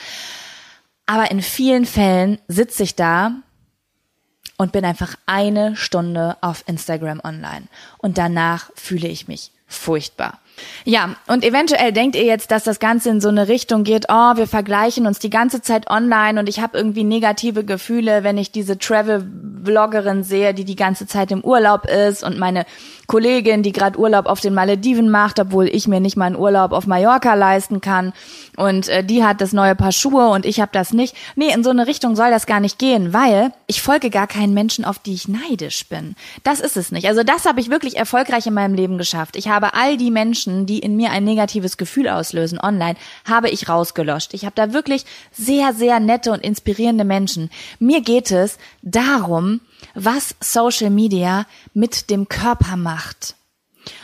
[1.05, 3.35] Aber in vielen Fällen sitze ich da
[4.57, 7.67] und bin einfach eine Stunde auf Instagram online.
[7.99, 10.39] Und danach fühle ich mich furchtbar.
[10.85, 14.35] Ja, und eventuell denkt ihr jetzt, dass das Ganze in so eine Richtung geht, oh,
[14.35, 18.51] wir vergleichen uns die ganze Zeit online und ich habe irgendwie negative Gefühle, wenn ich
[18.51, 22.65] diese Travel-Vloggerin sehe, die die ganze Zeit im Urlaub ist und meine
[23.07, 26.71] Kollegin, die gerade Urlaub auf den Malediven macht, obwohl ich mir nicht mal einen Urlaub
[26.71, 28.13] auf Mallorca leisten kann
[28.57, 31.15] und äh, die hat das neue Paar Schuhe und ich habe das nicht.
[31.35, 34.53] Nee, in so eine Richtung soll das gar nicht gehen, weil ich folge gar keinen
[34.53, 36.15] Menschen, auf die ich neidisch bin.
[36.43, 37.07] Das ist es nicht.
[37.07, 39.35] Also das habe ich wirklich erfolgreich in meinem Leben geschafft.
[39.35, 43.69] Ich habe all die Menschen, die in mir ein negatives Gefühl auslösen online, habe ich
[43.69, 44.33] rausgelöscht.
[44.33, 47.49] Ich habe da wirklich sehr, sehr nette und inspirierende Menschen.
[47.79, 49.61] Mir geht es darum,
[49.93, 53.35] was Social Media mit dem Körper macht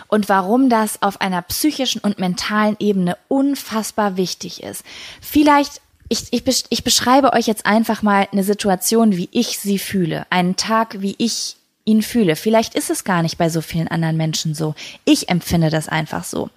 [0.07, 4.83] und warum das auf einer psychischen und mentalen Ebene unfassbar wichtig ist.
[5.21, 10.25] Vielleicht ich, ich, ich beschreibe euch jetzt einfach mal eine Situation, wie ich sie fühle,
[10.31, 11.58] einen Tag, wie ich
[11.89, 12.35] ihn fühle.
[12.35, 14.75] Vielleicht ist es gar nicht bei so vielen anderen Menschen so.
[15.05, 16.49] Ich empfinde das einfach so.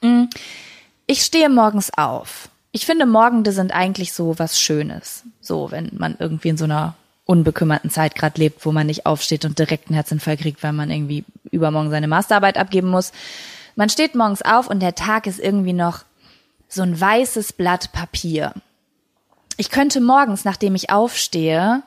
[0.00, 0.24] Mm,
[1.06, 2.48] ich stehe morgens auf.
[2.72, 5.24] Ich finde, Morgende sind eigentlich so was Schönes.
[5.40, 6.94] So, wenn man irgendwie in so einer
[7.26, 10.90] unbekümmerten Zeit gerade lebt, wo man nicht aufsteht und direkt einen Herzinfall kriegt, weil man
[10.90, 13.12] irgendwie übermorgen seine Masterarbeit abgeben muss.
[13.76, 16.04] Man steht morgens auf und der Tag ist irgendwie noch
[16.68, 18.54] so ein weißes Blatt Papier.
[19.58, 21.82] Ich könnte morgens, nachdem ich aufstehe,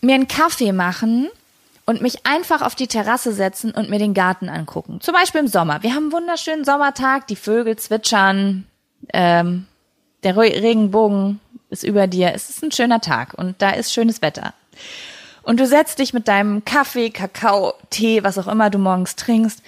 [0.00, 1.28] mir einen Kaffee machen
[1.86, 5.00] und mich einfach auf die Terrasse setzen und mir den Garten angucken.
[5.00, 5.82] Zum Beispiel im Sommer.
[5.82, 8.66] Wir haben einen wunderschönen Sommertag, die Vögel zwitschern,
[9.12, 9.66] ähm,
[10.24, 12.32] der Regenbogen ist über dir.
[12.34, 14.54] Es ist ein schöner Tag und da ist schönes Wetter.
[15.42, 19.62] Und du setzt dich mit deinem Kaffee, Kakao, Tee, was auch immer du morgens trinkst,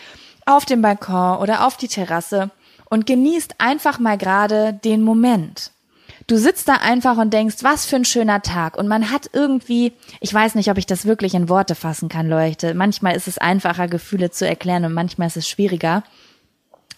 [0.45, 2.51] auf den Balkon oder auf die Terrasse
[2.87, 5.71] und genießt einfach mal gerade den Moment.
[6.29, 8.77] Du sitzt da einfach und denkst, was für ein schöner Tag.
[8.77, 12.29] Und man hat irgendwie, ich weiß nicht, ob ich das wirklich in Worte fassen kann,
[12.29, 12.75] Leuchte.
[12.75, 16.05] Manchmal ist es einfacher, Gefühle zu erklären und manchmal ist es schwieriger.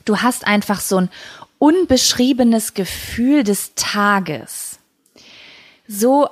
[0.05, 1.11] Du hast einfach so ein
[1.59, 4.81] unbeschriebenes Gefühl des Tages.
[5.87, 6.29] So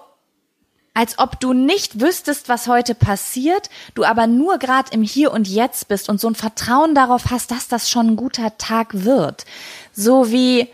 [0.93, 5.47] als ob du nicht wüsstest, was heute passiert, du aber nur gerade im Hier und
[5.47, 9.45] Jetzt bist und so ein Vertrauen darauf hast, dass das schon ein guter Tag wird.
[9.93, 10.67] So wie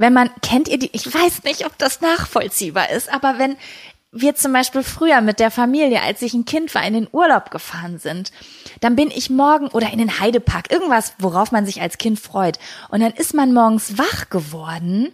[0.00, 3.56] wenn man, kennt ihr die, ich weiß nicht, ob das nachvollziehbar ist, aber wenn
[4.12, 7.50] wir zum Beispiel früher mit der Familie, als ich ein Kind war, in den Urlaub
[7.50, 8.32] gefahren sind,
[8.80, 12.58] dann bin ich morgen oder in den Heidepark, irgendwas, worauf man sich als Kind freut.
[12.88, 15.12] Und dann ist man morgens wach geworden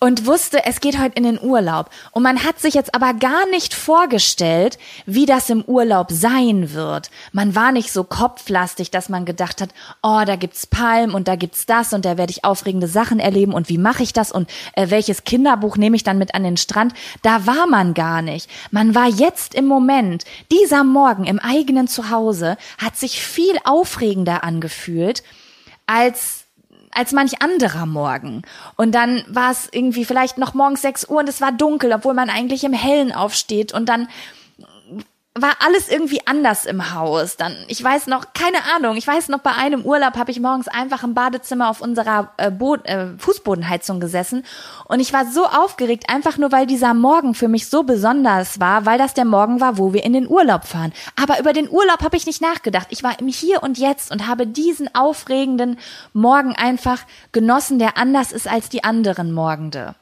[0.00, 1.90] und wusste, es geht heute in den Urlaub.
[2.12, 7.10] Und man hat sich jetzt aber gar nicht vorgestellt, wie das im Urlaub sein wird.
[7.32, 9.70] Man war nicht so kopflastig, dass man gedacht hat,
[10.02, 13.52] oh, da gibt's Palm und da gibt's das und da werde ich aufregende Sachen erleben
[13.52, 16.56] und wie mache ich das und äh, welches Kinderbuch nehme ich dann mit an den
[16.56, 16.94] Strand.
[17.22, 18.48] Da war man gar nicht.
[18.70, 20.24] Man war jetzt im Moment.
[20.52, 25.22] Dieser Morgen im eigenen Zuhause hat sich viel aufregender angefühlt
[25.86, 26.37] als
[26.98, 28.42] als manch anderer Morgen.
[28.74, 32.12] Und dann war es irgendwie vielleicht noch morgens 6 Uhr und es war dunkel, obwohl
[32.12, 33.72] man eigentlich im Hellen aufsteht.
[33.72, 34.08] Und dann
[35.42, 37.36] war alles irgendwie anders im Haus.
[37.36, 40.68] Dann, ich weiß noch, keine Ahnung, ich weiß noch, bei einem Urlaub habe ich morgens
[40.68, 44.44] einfach im Badezimmer auf unserer äh, Bo äh, Fußbodenheizung gesessen
[44.86, 48.86] und ich war so aufgeregt, einfach nur weil dieser Morgen für mich so besonders war,
[48.86, 50.92] weil das der Morgen war, wo wir in den Urlaub fahren.
[51.20, 52.88] Aber über den Urlaub habe ich nicht nachgedacht.
[52.90, 55.78] Ich war im Hier und Jetzt und habe diesen aufregenden
[56.12, 57.00] Morgen einfach
[57.32, 59.94] genossen, der anders ist als die anderen Morgende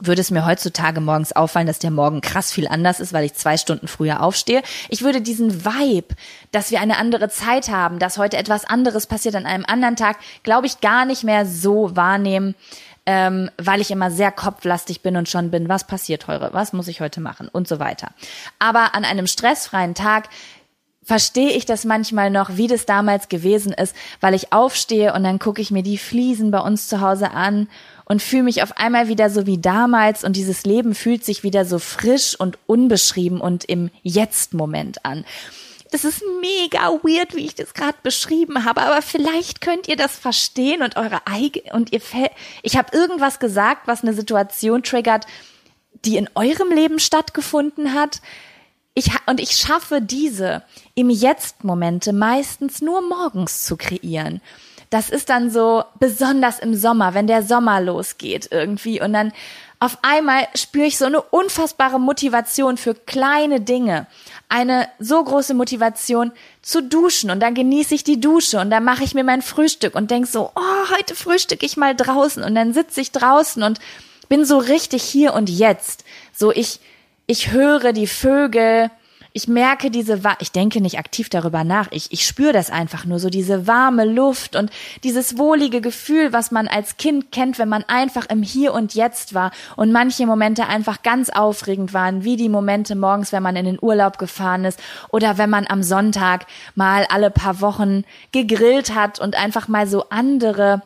[0.00, 3.34] würde es mir heutzutage morgens auffallen, dass der Morgen krass viel anders ist, weil ich
[3.34, 4.62] zwei Stunden früher aufstehe.
[4.88, 6.14] Ich würde diesen Vibe,
[6.52, 10.18] dass wir eine andere Zeit haben, dass heute etwas anderes passiert an einem anderen Tag,
[10.42, 12.54] glaube ich, gar nicht mehr so wahrnehmen,
[13.06, 16.88] ähm, weil ich immer sehr kopflastig bin und schon bin, was passiert heute, was muss
[16.88, 18.10] ich heute machen und so weiter.
[18.58, 20.28] Aber an einem stressfreien Tag
[21.08, 25.38] verstehe ich das manchmal noch, wie das damals gewesen ist, weil ich aufstehe und dann
[25.38, 27.68] gucke ich mir die Fliesen bei uns zu Hause an
[28.08, 31.64] und fühle mich auf einmal wieder so wie damals und dieses Leben fühlt sich wieder
[31.64, 35.24] so frisch und unbeschrieben und im Jetzt-Moment an.
[35.90, 40.16] Das ist mega weird, wie ich das gerade beschrieben habe, aber vielleicht könnt ihr das
[40.16, 42.00] verstehen und eure eigene und ihr
[42.62, 45.26] ich habe irgendwas gesagt, was eine Situation triggert,
[46.04, 48.20] die in eurem Leben stattgefunden hat.
[48.94, 50.62] Ich, und ich schaffe diese
[50.94, 54.40] im Jetzt-Momente meistens nur morgens zu kreieren
[54.90, 59.32] das ist dann so besonders im Sommer, wenn der Sommer losgeht irgendwie und dann
[59.80, 64.06] auf einmal spüre ich so eine unfassbare Motivation für kleine Dinge.
[64.48, 69.04] Eine so große Motivation zu duschen und dann genieße ich die Dusche und dann mache
[69.04, 72.74] ich mir mein Frühstück und denk so, oh, heute frühstück ich mal draußen und dann
[72.74, 73.78] sitze ich draußen und
[74.28, 76.04] bin so richtig hier und jetzt.
[76.34, 76.80] So ich,
[77.26, 78.90] ich höre die Vögel,
[79.32, 83.18] ich merke diese, ich denke nicht aktiv darüber nach, ich, ich spüre das einfach nur
[83.18, 84.70] so, diese warme Luft und
[85.04, 89.34] dieses wohlige Gefühl, was man als Kind kennt, wenn man einfach im Hier und Jetzt
[89.34, 93.66] war und manche Momente einfach ganz aufregend waren, wie die Momente morgens, wenn man in
[93.66, 99.20] den Urlaub gefahren ist oder wenn man am Sonntag mal alle paar Wochen gegrillt hat
[99.20, 100.82] und einfach mal so andere,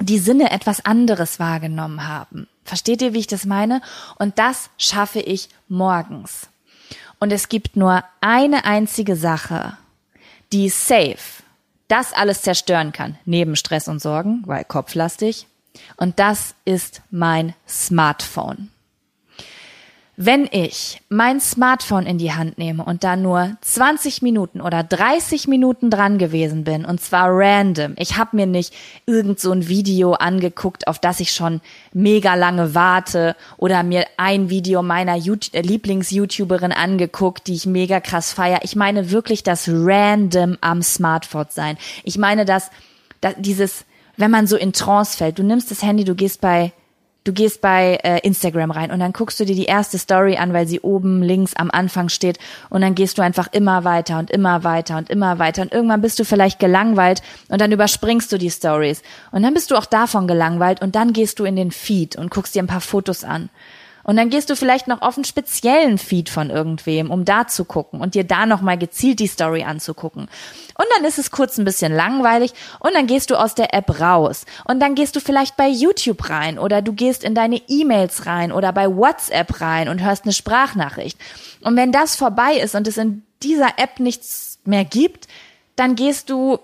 [0.00, 2.48] die Sinne etwas anderes wahrgenommen haben.
[2.64, 3.80] Versteht ihr, wie ich das meine?
[4.18, 6.48] Und das schaffe ich morgens.
[7.20, 9.76] Und es gibt nur eine einzige Sache,
[10.52, 11.42] die safe
[11.88, 15.46] das alles zerstören kann, neben Stress und Sorgen, weil kopflastig.
[15.96, 18.70] Und das ist mein Smartphone.
[20.20, 25.46] Wenn ich mein Smartphone in die Hand nehme und da nur 20 Minuten oder 30
[25.46, 28.74] Minuten dran gewesen bin, und zwar random, ich habe mir nicht
[29.06, 31.60] irgend so ein Video angeguckt, auf das ich schon
[31.92, 38.32] mega lange warte, oder mir ein Video meiner äh, Lieblings-YouTuberin angeguckt, die ich mega krass
[38.32, 38.58] feier.
[38.64, 41.78] Ich meine wirklich das random am Smartphone sein.
[42.02, 42.72] Ich meine das,
[43.20, 43.84] das dieses,
[44.16, 46.72] wenn man so in Trance fällt, du nimmst das Handy, du gehst bei
[47.24, 50.52] du gehst bei äh, Instagram rein und dann guckst du dir die erste Story an,
[50.52, 52.38] weil sie oben links am Anfang steht
[52.70, 56.00] und dann gehst du einfach immer weiter und immer weiter und immer weiter und irgendwann
[56.00, 59.02] bist du vielleicht gelangweilt und dann überspringst du die Stories.
[59.30, 62.30] Und dann bist du auch davon gelangweilt und dann gehst du in den Feed und
[62.30, 63.50] guckst dir ein paar Fotos an
[64.08, 67.66] und dann gehst du vielleicht noch auf einen speziellen Feed von irgendwem, um da zu
[67.66, 70.22] gucken und dir da nochmal gezielt die Story anzugucken.
[70.22, 74.00] Und dann ist es kurz ein bisschen langweilig und dann gehst du aus der App
[74.00, 74.46] raus.
[74.64, 78.50] Und dann gehst du vielleicht bei YouTube rein oder du gehst in deine E-Mails rein
[78.50, 81.18] oder bei WhatsApp rein und hörst eine Sprachnachricht.
[81.60, 85.28] Und wenn das vorbei ist und es in dieser App nichts mehr gibt,
[85.76, 86.60] dann gehst du,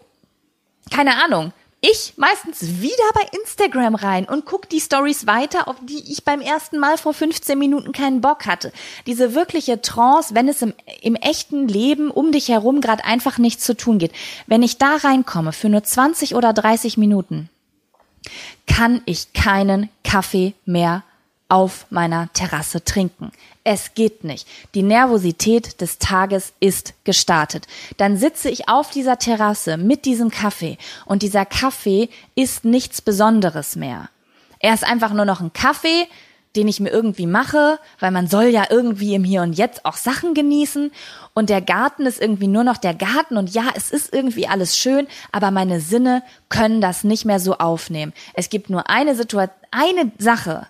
[0.91, 1.53] keine Ahnung,
[1.91, 6.41] ich meistens wieder bei Instagram rein und guck die Stories weiter, auf die ich beim
[6.41, 8.73] ersten Mal vor 15 Minuten keinen Bock hatte.
[9.07, 13.65] Diese wirkliche Trance, wenn es im, im echten Leben um dich herum gerade einfach nichts
[13.65, 14.13] zu tun geht.
[14.47, 17.51] Wenn ich da reinkomme für nur 20 oder 30 Minuten,
[18.67, 21.03] kann ich keinen Kaffee mehr
[21.49, 23.31] auf meiner Terrasse trinken.
[23.65, 24.47] Es geht nicht.
[24.75, 27.67] Die Nervosität des Tages ist gestartet.
[27.97, 33.77] Dann sitze ich auf dieser Terrasse mit diesem Kaffee und dieser Kaffee ist nichts Besonderes
[33.77, 34.09] mehr.
[34.59, 36.07] Er ist einfach nur noch ein Kaffee,
[36.57, 39.97] den ich mir irgendwie mache, weil man soll ja irgendwie im Hier und Jetzt auch
[39.97, 40.93] Sachen genießen
[41.35, 44.79] und der Garten ist irgendwie nur noch der Garten und ja, es ist irgendwie alles
[44.79, 48.13] schön, aber meine Sinne können das nicht mehr so aufnehmen.
[48.35, 50.69] Es gibt nur eine Situation, eine Sache,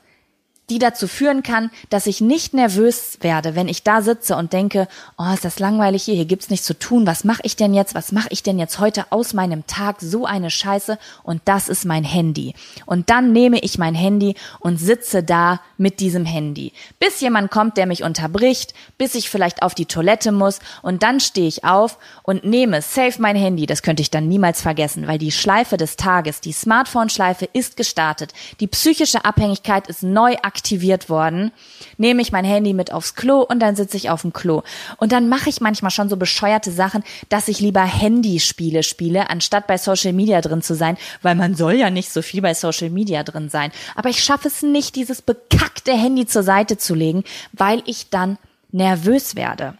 [0.70, 4.88] die dazu führen kann, dass ich nicht nervös werde, wenn ich da sitze und denke,
[5.18, 7.94] oh, ist das langweilig hier, hier gibt's nichts zu tun, was mache ich denn jetzt,
[7.94, 11.84] was mache ich denn jetzt heute aus meinem Tag, so eine Scheiße und das ist
[11.84, 12.54] mein Handy.
[12.86, 17.76] Und dann nehme ich mein Handy und sitze da mit diesem Handy, bis jemand kommt,
[17.76, 21.98] der mich unterbricht, bis ich vielleicht auf die Toilette muss und dann stehe ich auf
[22.22, 25.96] und nehme safe mein Handy, das könnte ich dann niemals vergessen, weil die Schleife des
[25.96, 31.50] Tages, die Smartphone-Schleife ist gestartet, die psychische Abhängigkeit ist neu aktiviert, aktiviert worden,
[31.98, 34.62] nehme ich mein Handy mit aufs Klo und dann sitze ich auf dem Klo.
[34.98, 39.66] Und dann mache ich manchmal schon so bescheuerte Sachen, dass ich lieber Handyspiele spiele, anstatt
[39.66, 42.88] bei Social Media drin zu sein, weil man soll ja nicht so viel bei Social
[42.88, 43.72] Media drin sein.
[43.96, 48.38] Aber ich schaffe es nicht, dieses bekackte Handy zur Seite zu legen, weil ich dann
[48.70, 49.76] nervös werde.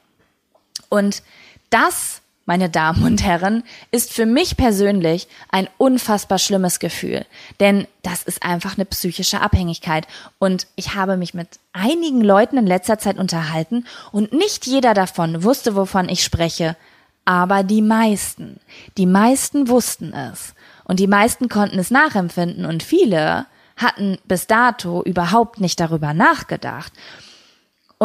[0.89, 1.23] Und
[1.71, 7.24] das meine Damen und Herren, ist für mich persönlich ein unfassbar schlimmes Gefühl.
[7.61, 10.07] Denn das ist einfach eine psychische Abhängigkeit.
[10.38, 15.42] Und ich habe mich mit einigen Leuten in letzter Zeit unterhalten und nicht jeder davon
[15.42, 16.76] wusste, wovon ich spreche.
[17.24, 18.61] Aber die meisten,
[18.98, 20.54] die meisten wussten es.
[20.85, 26.92] Und die meisten konnten es nachempfinden und viele hatten bis dato überhaupt nicht darüber nachgedacht.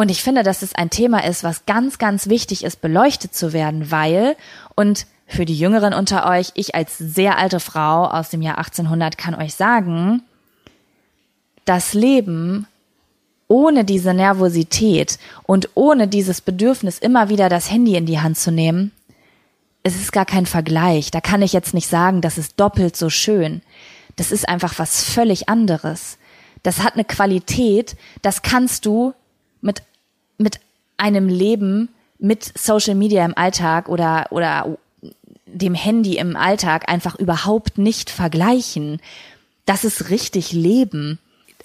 [0.00, 3.52] Und ich finde, dass es ein Thema ist, was ganz, ganz wichtig ist, beleuchtet zu
[3.52, 4.34] werden, weil,
[4.74, 9.18] und für die Jüngeren unter euch, ich als sehr alte Frau aus dem Jahr 1800
[9.18, 10.22] kann euch sagen,
[11.66, 12.66] das Leben
[13.46, 18.50] ohne diese Nervosität und ohne dieses Bedürfnis, immer wieder das Handy in die Hand zu
[18.50, 18.92] nehmen,
[19.82, 21.10] es ist gar kein Vergleich.
[21.10, 23.60] Da kann ich jetzt nicht sagen, das ist doppelt so schön.
[24.16, 26.16] Das ist einfach was völlig anderes.
[26.62, 29.12] Das hat eine Qualität, das kannst du
[29.60, 29.82] mit
[31.00, 34.78] einem Leben mit Social Media im Alltag oder, oder
[35.46, 39.00] dem Handy im Alltag einfach überhaupt nicht vergleichen.
[39.66, 41.18] Das ist richtig Leben.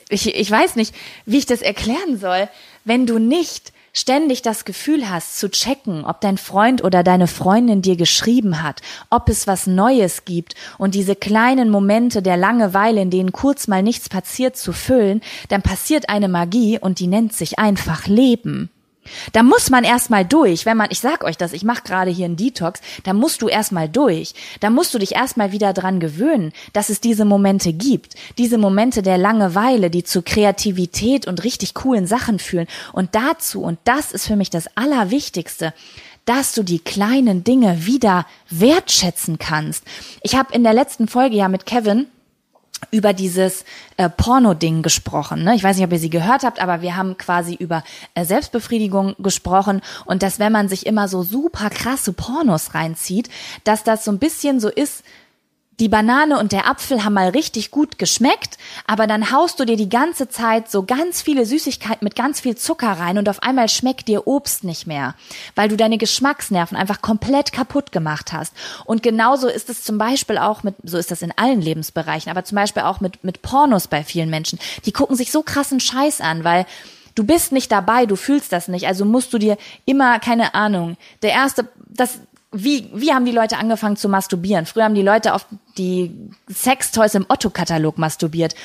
[0.10, 0.95] Ich, ich weiß nicht,
[1.26, 2.48] wie ich das erklären soll.
[2.84, 7.82] Wenn du nicht ständig das Gefühl hast zu checken, ob dein Freund oder deine Freundin
[7.82, 13.10] dir geschrieben hat, ob es was Neues gibt und diese kleinen Momente der Langeweile, in
[13.10, 17.58] denen kurz mal nichts passiert, zu füllen, dann passiert eine Magie und die nennt sich
[17.58, 18.69] einfach Leben.
[19.34, 22.26] Da muss man erstmal durch, wenn man, ich sag euch das, ich mache gerade hier
[22.26, 24.34] einen Detox, da musst du erstmal durch.
[24.60, 28.15] Da musst du dich erstmal wieder dran gewöhnen, dass es diese Momente gibt.
[28.38, 32.68] Diese Momente der Langeweile, die zu Kreativität und richtig coolen Sachen führen.
[32.94, 35.74] Und dazu, und das ist für mich das Allerwichtigste,
[36.26, 39.84] dass du die kleinen Dinge wieder wertschätzen kannst.
[40.24, 42.08] Ich habe in der letzten Folge ja mit Kevin
[42.91, 43.65] über dieses
[43.97, 45.43] äh, Porno-Ding gesprochen.
[45.43, 45.55] Ne?
[45.55, 47.83] Ich weiß nicht, ob ihr sie gehört habt, aber wir haben quasi über
[48.13, 53.29] äh, Selbstbefriedigung gesprochen und dass wenn man sich immer so super krasse Pornos reinzieht,
[53.63, 55.03] dass das so ein bisschen so ist,
[55.79, 58.57] die Banane und der Apfel haben mal richtig gut geschmeckt,
[58.88, 62.55] aber dann haust du dir die ganze Zeit so ganz viele Süßigkeiten mit ganz viel
[62.55, 65.15] Zucker rein und auf einmal schmeckt dir Obst nicht mehr,
[65.55, 68.53] weil du deine Geschmacksnerven einfach komplett kaputt gemacht hast.
[68.85, 72.45] Und genauso ist es zum Beispiel auch mit, so ist das in allen Lebensbereichen, aber
[72.45, 74.59] zum Beispiel auch mit, mit Pornos bei vielen Menschen.
[74.85, 76.65] Die gucken sich so krassen Scheiß an, weil
[77.15, 80.95] du bist nicht dabei, du fühlst das nicht, also musst du dir immer, keine Ahnung,
[81.21, 82.19] der erste, das,
[82.58, 84.65] wie, wie haben die Leute angefangen zu masturbieren?
[84.65, 85.46] Früher haben die Leute auf
[85.78, 86.12] die
[86.50, 88.56] Sextoys im Otto-Katalog masturbiert.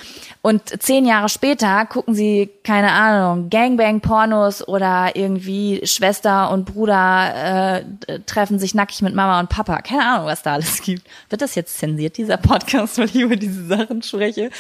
[0.43, 8.21] Und zehn Jahre später gucken sie, keine Ahnung, Gangbang-Pornos oder irgendwie Schwester und Bruder äh,
[8.27, 9.83] treffen sich nackig mit Mama und Papa.
[9.83, 11.07] Keine Ahnung, was da alles gibt.
[11.29, 14.51] Wird das jetzt zensiert, dieser Podcast, weil ich über diese Sachen spreche?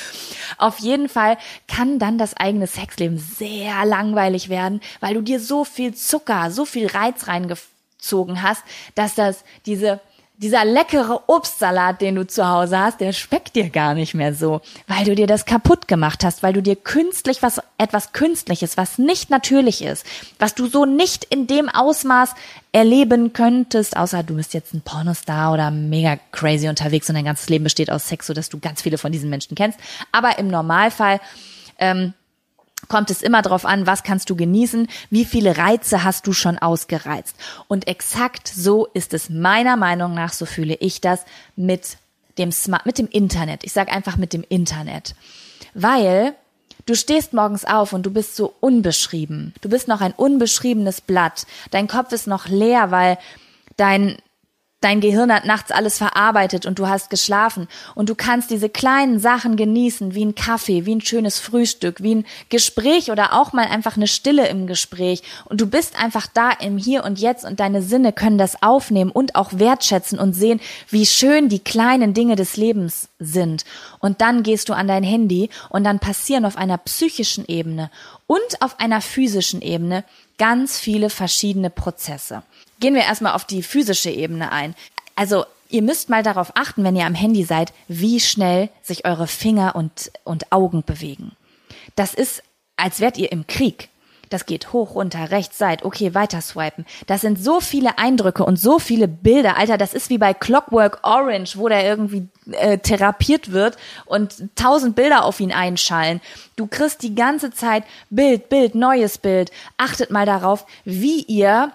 [0.59, 5.65] Auf jeden Fall kann dann das eigene Sexleben sehr langweilig werden, weil du dir so
[5.65, 8.63] viel Zucker, so viel Reiz reingefunden gezogen hast,
[8.95, 10.01] dass das diese
[10.41, 14.63] dieser leckere Obstsalat, den du zu Hause hast, der schmeckt dir gar nicht mehr so,
[14.87, 18.97] weil du dir das kaputt gemacht hast, weil du dir künstlich was, etwas Künstliches, was
[18.97, 20.07] nicht natürlich ist,
[20.39, 22.35] was du so nicht in dem Ausmaß
[22.73, 27.51] erleben könntest, außer du bist jetzt ein Pornostar oder mega crazy unterwegs und dein ganzes
[27.51, 29.79] Leben besteht aus Sex, so dass du ganz viele von diesen Menschen kennst.
[30.11, 31.21] Aber im Normalfall,
[31.79, 32.15] ähm,
[32.89, 36.59] kommt es immer darauf an, was kannst du genießen, wie viele Reize hast du schon
[36.59, 37.37] ausgereizt.
[37.69, 41.25] Und exakt so ist es meiner Meinung nach, so fühle ich das,
[41.57, 41.99] mit
[42.39, 43.65] dem Smart, mit dem Internet.
[43.65, 45.15] Ich sage einfach mit dem Internet.
[45.75, 46.35] Weil
[46.87, 49.55] du stehst morgens auf und du bist so unbeschrieben.
[49.61, 51.47] Du bist noch ein unbeschriebenes Blatt.
[51.71, 53.19] Dein Kopf ist noch leer, weil
[53.77, 54.17] dein
[54.81, 59.21] Dein Gehirn hat nachts alles verarbeitet und du hast geschlafen und du kannst diese kleinen
[59.21, 63.67] Sachen genießen, wie ein Kaffee, wie ein schönes Frühstück, wie ein Gespräch oder auch mal
[63.67, 67.61] einfach eine Stille im Gespräch und du bist einfach da im Hier und Jetzt und
[67.61, 72.37] deine Sinne können das aufnehmen und auch wertschätzen und sehen, wie schön die kleinen Dinge
[72.37, 73.67] des Lebens sind.
[73.99, 77.91] Und dann gehst du an dein Handy und dann passieren auf einer psychischen Ebene
[78.27, 80.05] und auf einer physischen Ebene
[80.39, 82.43] ganz viele verschiedene Prozesse.
[82.81, 84.75] Gehen wir erstmal auf die physische Ebene ein.
[85.15, 89.27] Also ihr müsst mal darauf achten, wenn ihr am Handy seid, wie schnell sich eure
[89.27, 91.33] Finger und, und Augen bewegen.
[91.95, 92.43] Das ist,
[92.77, 93.89] als wärt ihr im Krieg.
[94.31, 96.87] Das geht hoch, runter, rechts, seit, okay, weiter swipen.
[97.09, 99.57] Das sind so viele Eindrücke und so viele Bilder.
[99.57, 103.77] Alter, das ist wie bei Clockwork Orange, wo der irgendwie äh, therapiert wird
[104.07, 106.21] und tausend Bilder auf ihn einschallen.
[106.55, 109.51] Du kriegst die ganze Zeit Bild, Bild, neues Bild.
[109.77, 111.73] Achtet mal darauf, wie ihr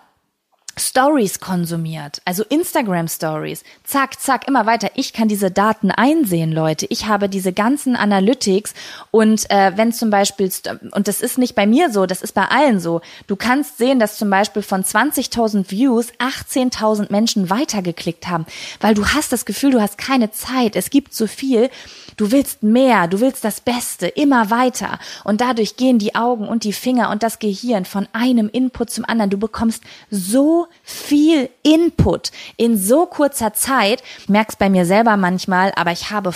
[0.77, 3.63] Stories konsumiert, also Instagram Stories.
[3.83, 4.91] Zack, zack, immer weiter.
[4.95, 6.85] Ich kann diese Daten einsehen, Leute.
[6.89, 8.73] Ich habe diese ganzen Analytics
[9.11, 10.51] und äh, wenn zum Beispiel,
[10.91, 13.01] und das ist nicht bei mir so, das ist bei allen so.
[13.27, 18.45] Du kannst sehen, dass zum Beispiel von 20.000 Views 18.000 Menschen weitergeklickt haben,
[18.81, 20.75] weil du hast das Gefühl, du hast keine Zeit.
[20.75, 21.69] Es gibt so viel.
[22.17, 24.99] Du willst mehr, du willst das Beste, immer weiter.
[25.23, 29.05] Und dadurch gehen die Augen und die Finger und das Gehirn von einem Input zum
[29.05, 29.29] anderen.
[29.29, 34.03] Du bekommst so viel Input in so kurzer Zeit.
[34.19, 36.33] Ich merk's bei mir selber manchmal, aber ich habe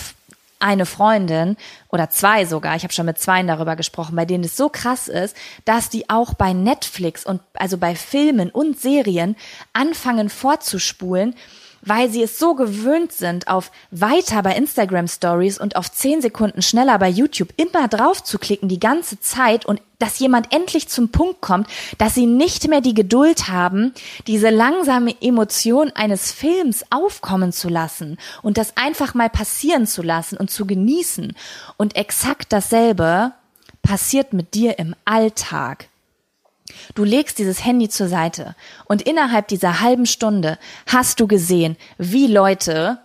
[0.59, 1.57] eine Freundin
[1.89, 5.07] oder zwei sogar, ich habe schon mit zweien darüber gesprochen, bei denen es so krass
[5.07, 9.35] ist, dass die auch bei Netflix und also bei Filmen und Serien
[9.73, 11.35] anfangen vorzuspulen,
[11.89, 16.61] weil sie es so gewöhnt sind, auf weiter bei Instagram Stories und auf zehn Sekunden
[16.61, 21.09] schneller bei YouTube immer drauf zu klicken die ganze Zeit und dass jemand endlich zum
[21.09, 21.67] Punkt kommt,
[21.97, 23.93] dass sie nicht mehr die Geduld haben,
[24.27, 30.37] diese langsame Emotion eines Films aufkommen zu lassen und das einfach mal passieren zu lassen
[30.37, 31.35] und zu genießen.
[31.75, 33.33] Und exakt dasselbe
[33.81, 35.88] passiert mit dir im Alltag.
[36.95, 38.55] Du legst dieses Handy zur Seite
[38.85, 40.57] und innerhalb dieser halben Stunde
[40.87, 42.99] hast du gesehen, wie Leute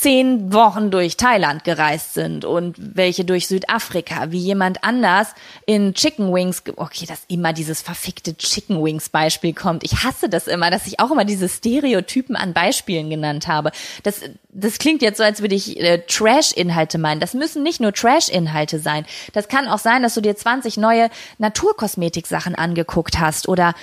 [0.00, 5.34] zehn Wochen durch Thailand gereist sind und welche durch Südafrika, wie jemand anders
[5.66, 9.84] in Chicken Wings, okay, dass immer dieses verfickte Chicken Wings Beispiel kommt.
[9.84, 13.72] Ich hasse das immer, dass ich auch immer diese Stereotypen an Beispielen genannt habe.
[14.02, 17.20] Das, das klingt jetzt so, als würde ich äh, Trash-Inhalte meinen.
[17.20, 19.04] Das müssen nicht nur Trash-Inhalte sein.
[19.34, 23.74] Das kann auch sein, dass du dir 20 neue Naturkosmetik-Sachen angeguckt hast oder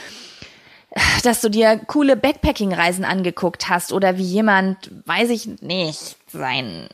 [1.24, 6.88] dass du dir coole Backpacking-Reisen angeguckt hast oder wie jemand, weiß ich nicht, sein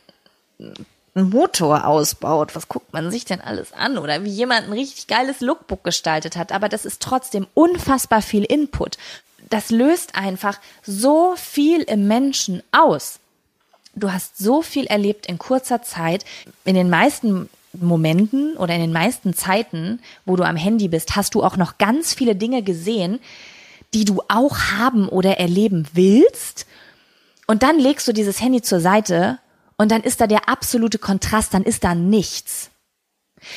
[1.14, 2.54] Motor ausbaut.
[2.56, 3.98] Was guckt man sich denn alles an?
[3.98, 6.52] Oder wie jemand ein richtig geiles Lookbook gestaltet hat.
[6.52, 8.98] Aber das ist trotzdem unfassbar viel Input.
[9.50, 13.18] Das löst einfach so viel im Menschen aus.
[13.94, 16.24] Du hast so viel erlebt in kurzer Zeit.
[16.64, 21.34] In den meisten Momenten oder in den meisten Zeiten, wo du am Handy bist, hast
[21.34, 23.20] du auch noch ganz viele Dinge gesehen,
[23.94, 26.66] die du auch haben oder erleben willst.
[27.46, 29.38] Und dann legst du dieses Handy zur Seite
[29.76, 32.70] und dann ist da der absolute Kontrast, dann ist da nichts.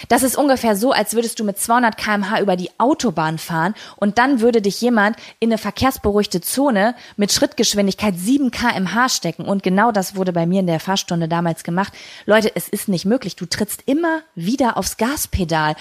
[0.10, 4.18] Das ist ungefähr so, als würdest du mit 200 kmh über die Autobahn fahren und
[4.18, 9.46] dann würde dich jemand in eine verkehrsberuhigte Zone mit Schrittgeschwindigkeit 7 kmh stecken.
[9.46, 11.94] Und genau das wurde bei mir in der Fahrstunde damals gemacht.
[12.26, 13.38] Leute, es ist nicht möglich.
[13.38, 15.76] Du trittst immer wieder aufs Gaspedal,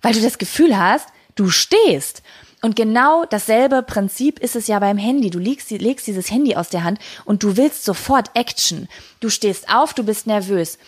[0.00, 2.22] weil du das Gefühl hast, du stehst.
[2.64, 5.28] Und genau dasselbe Prinzip ist es ja beim Handy.
[5.28, 8.88] Du legst, legst dieses Handy aus der Hand und du willst sofort Action.
[9.20, 10.78] Du stehst auf, du bist nervös.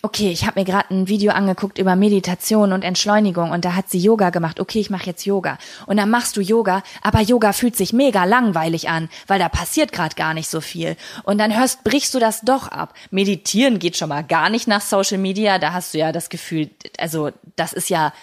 [0.00, 3.90] Okay, ich habe mir gerade ein Video angeguckt über Meditation und Entschleunigung und da hat
[3.90, 4.60] sie Yoga gemacht.
[4.60, 5.58] Okay, ich mache jetzt Yoga.
[5.84, 9.92] Und dann machst du Yoga, aber Yoga fühlt sich mega langweilig an, weil da passiert
[9.92, 10.96] gerade gar nicht so viel.
[11.24, 12.94] Und dann hörst, brichst du das doch ab.
[13.10, 15.58] Meditieren geht schon mal gar nicht nach Social Media.
[15.58, 18.14] Da hast du ja das Gefühl, also das ist ja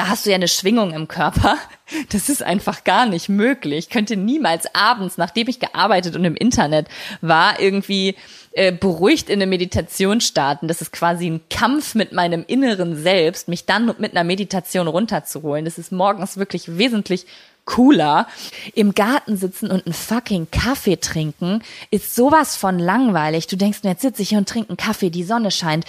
[0.00, 1.58] da hast du ja eine Schwingung im Körper.
[2.10, 3.78] Das ist einfach gar nicht möglich.
[3.80, 6.86] Ich könnte niemals abends, nachdem ich gearbeitet und im Internet
[7.20, 8.14] war, irgendwie
[8.52, 10.68] äh, beruhigt in eine Meditation starten.
[10.68, 15.64] Das ist quasi ein Kampf mit meinem inneren Selbst, mich dann mit einer Meditation runterzuholen.
[15.64, 17.26] Das ist morgens wirklich wesentlich
[17.64, 18.26] cooler.
[18.74, 23.48] Im Garten sitzen und einen fucking Kaffee trinken ist sowas von langweilig.
[23.48, 25.84] Du denkst, jetzt sitze ich hier und trinke einen Kaffee, die Sonne scheint.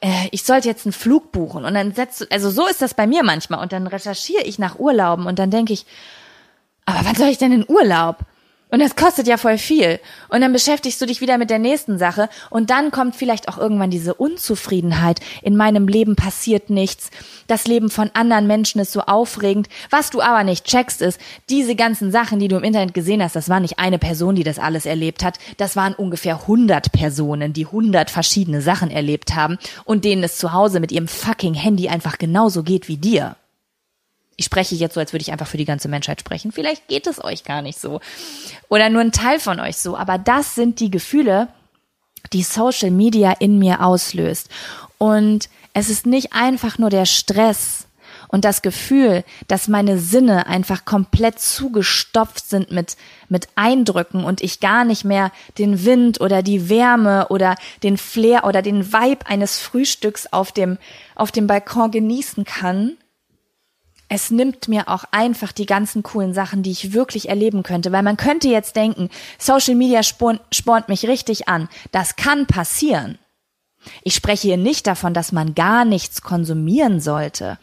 [0.00, 3.06] Äh, ich sollte jetzt einen Flug buchen und dann setzt, also so ist das bei
[3.06, 5.86] mir manchmal und dann recherchiere ich nach Urlauben und dann denke ich,
[6.84, 8.18] aber wann soll ich denn in Urlaub?
[8.68, 10.00] Und das kostet ja voll viel.
[10.28, 13.58] Und dann beschäftigst du dich wieder mit der nächsten Sache und dann kommt vielleicht auch
[13.58, 15.20] irgendwann diese Unzufriedenheit.
[15.42, 17.10] In meinem Leben passiert nichts.
[17.46, 19.68] Das Leben von anderen Menschen ist so aufregend.
[19.90, 23.36] Was du aber nicht checkst ist, diese ganzen Sachen, die du im Internet gesehen hast,
[23.36, 25.38] das war nicht eine Person, die das alles erlebt hat.
[25.58, 30.52] Das waren ungefähr 100 Personen, die 100 verschiedene Sachen erlebt haben und denen es zu
[30.52, 33.36] Hause mit ihrem fucking Handy einfach genauso geht wie dir
[34.36, 36.52] ich spreche jetzt so, als würde ich einfach für die ganze Menschheit sprechen.
[36.52, 38.00] Vielleicht geht es euch gar nicht so.
[38.68, 39.96] Oder nur ein Teil von euch so.
[39.96, 41.48] Aber das sind die Gefühle,
[42.32, 44.48] die Social Media in mir auslöst.
[44.98, 47.86] Und es ist nicht einfach nur der Stress
[48.28, 52.96] und das Gefühl, dass meine Sinne einfach komplett zugestopft sind mit,
[53.28, 58.44] mit Eindrücken und ich gar nicht mehr den Wind oder die Wärme oder den Flair
[58.44, 60.78] oder den Vibe eines Frühstücks auf dem,
[61.14, 62.96] auf dem Balkon genießen kann,
[64.08, 68.02] es nimmt mir auch einfach die ganzen coolen Sachen, die ich wirklich erleben könnte, weil
[68.02, 71.68] man könnte jetzt denken, Social Media spornt, spornt mich richtig an.
[71.90, 73.18] Das kann passieren.
[74.02, 77.58] Ich spreche hier nicht davon, dass man gar nichts konsumieren sollte.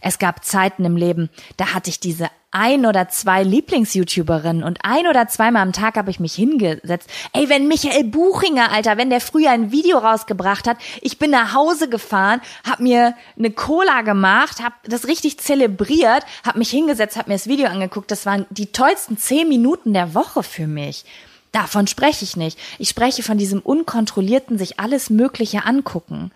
[0.00, 5.06] Es gab Zeiten im Leben, da hatte ich diese ein oder zwei Lieblings-YouTuberinnen und ein
[5.06, 7.10] oder zweimal am Tag habe ich mich hingesetzt.
[7.34, 11.52] Ey, wenn Michael Buchinger, Alter, wenn der früher ein Video rausgebracht hat, ich bin nach
[11.52, 17.28] Hause gefahren, hab mir eine Cola gemacht, hab das richtig zelebriert, hab mich hingesetzt, hab
[17.28, 18.10] mir das Video angeguckt.
[18.10, 21.04] Das waren die tollsten zehn Minuten der Woche für mich.
[21.52, 22.58] Davon spreche ich nicht.
[22.78, 26.30] Ich spreche von diesem unkontrollierten sich alles Mögliche angucken.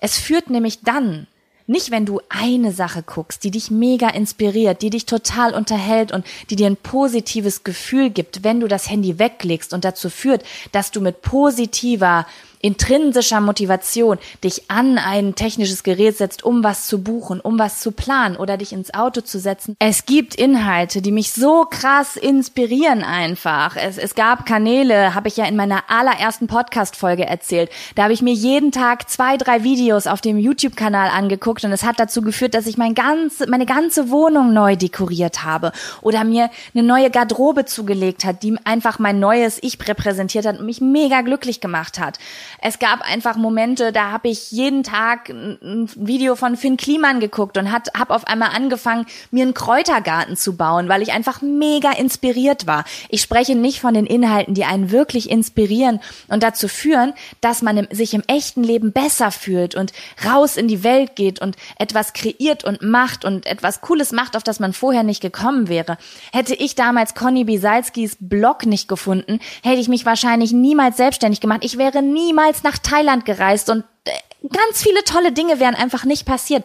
[0.00, 1.26] Es führt nämlich dann
[1.68, 6.24] nicht, wenn du eine Sache guckst, die dich mega inspiriert, die dich total unterhält und
[6.48, 10.42] die dir ein positives Gefühl gibt, wenn du das Handy weglegst und dazu führt,
[10.72, 12.26] dass du mit positiver
[12.60, 17.92] intrinsischer Motivation dich an ein technisches Gerät setzt, um was zu buchen, um was zu
[17.92, 19.76] planen oder dich ins Auto zu setzen.
[19.78, 23.76] Es gibt Inhalte, die mich so krass inspirieren einfach.
[23.76, 27.70] Es, es gab Kanäle, habe ich ja in meiner allerersten Podcast-Folge erzählt.
[27.94, 31.84] Da habe ich mir jeden Tag zwei, drei Videos auf dem YouTube-Kanal angeguckt und es
[31.84, 36.50] hat dazu geführt, dass ich mein ganze, meine ganze Wohnung neu dekoriert habe oder mir
[36.74, 41.20] eine neue Garderobe zugelegt hat, die einfach mein neues Ich repräsentiert hat und mich mega
[41.22, 42.18] glücklich gemacht hat.
[42.60, 47.56] Es gab einfach Momente, da habe ich jeden Tag ein Video von Finn Kliman geguckt
[47.58, 51.92] und hat habe auf einmal angefangen, mir einen Kräutergarten zu bauen, weil ich einfach mega
[51.92, 52.84] inspiriert war.
[53.08, 57.86] Ich spreche nicht von den Inhalten, die einen wirklich inspirieren und dazu führen, dass man
[57.90, 59.92] sich im echten Leben besser fühlt und
[60.24, 64.42] raus in die Welt geht und etwas kreiert und macht und etwas Cooles macht, auf
[64.42, 65.98] das man vorher nicht gekommen wäre.
[66.32, 71.60] Hätte ich damals Conny Bisalskis Blog nicht gefunden, hätte ich mich wahrscheinlich niemals selbstständig gemacht.
[71.62, 74.10] Ich wäre niemals niemals nach Thailand gereist und äh,
[74.48, 76.64] ganz viele tolle Dinge wären einfach nicht passiert.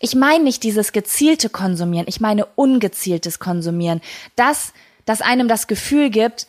[0.00, 4.02] Ich meine nicht dieses gezielte Konsumieren, ich meine ungezieltes Konsumieren.
[4.36, 4.74] Das,
[5.06, 6.46] das einem das Gefühl gibt,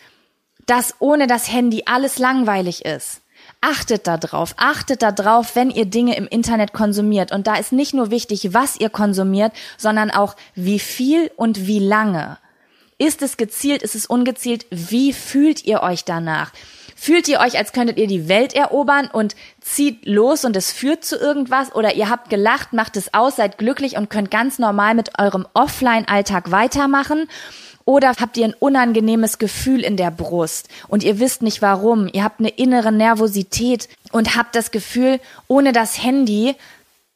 [0.66, 3.22] dass ohne das Handy alles langweilig ist.
[3.62, 7.32] Achtet da drauf, achtet da drauf, wenn ihr Dinge im Internet konsumiert.
[7.32, 11.80] Und da ist nicht nur wichtig, was ihr konsumiert, sondern auch wie viel und wie
[11.80, 12.38] lange.
[12.98, 14.66] Ist es gezielt, ist es ungezielt?
[14.70, 16.52] Wie fühlt ihr euch danach?
[16.98, 21.04] Fühlt ihr euch, als könntet ihr die Welt erobern und zieht los und es führt
[21.04, 21.76] zu irgendwas?
[21.76, 25.46] Oder ihr habt gelacht, macht es aus, seid glücklich und könnt ganz normal mit eurem
[25.54, 27.28] Offline-Alltag weitermachen?
[27.84, 32.10] Oder habt ihr ein unangenehmes Gefühl in der Brust und ihr wisst nicht warum?
[32.12, 36.56] Ihr habt eine innere Nervosität und habt das Gefühl, ohne das Handy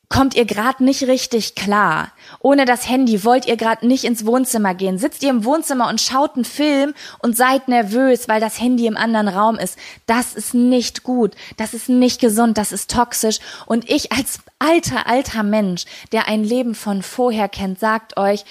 [0.09, 2.11] kommt ihr gerade nicht richtig klar.
[2.39, 4.97] Ohne das Handy wollt ihr gerade nicht ins Wohnzimmer gehen.
[4.97, 8.97] Sitzt ihr im Wohnzimmer und schaut einen Film und seid nervös, weil das Handy im
[8.97, 9.77] anderen Raum ist.
[10.07, 11.35] Das ist nicht gut.
[11.57, 12.57] Das ist nicht gesund.
[12.57, 13.37] Das ist toxisch.
[13.67, 18.45] Und ich als alter, alter Mensch, der ein Leben von vorher kennt, sagt euch,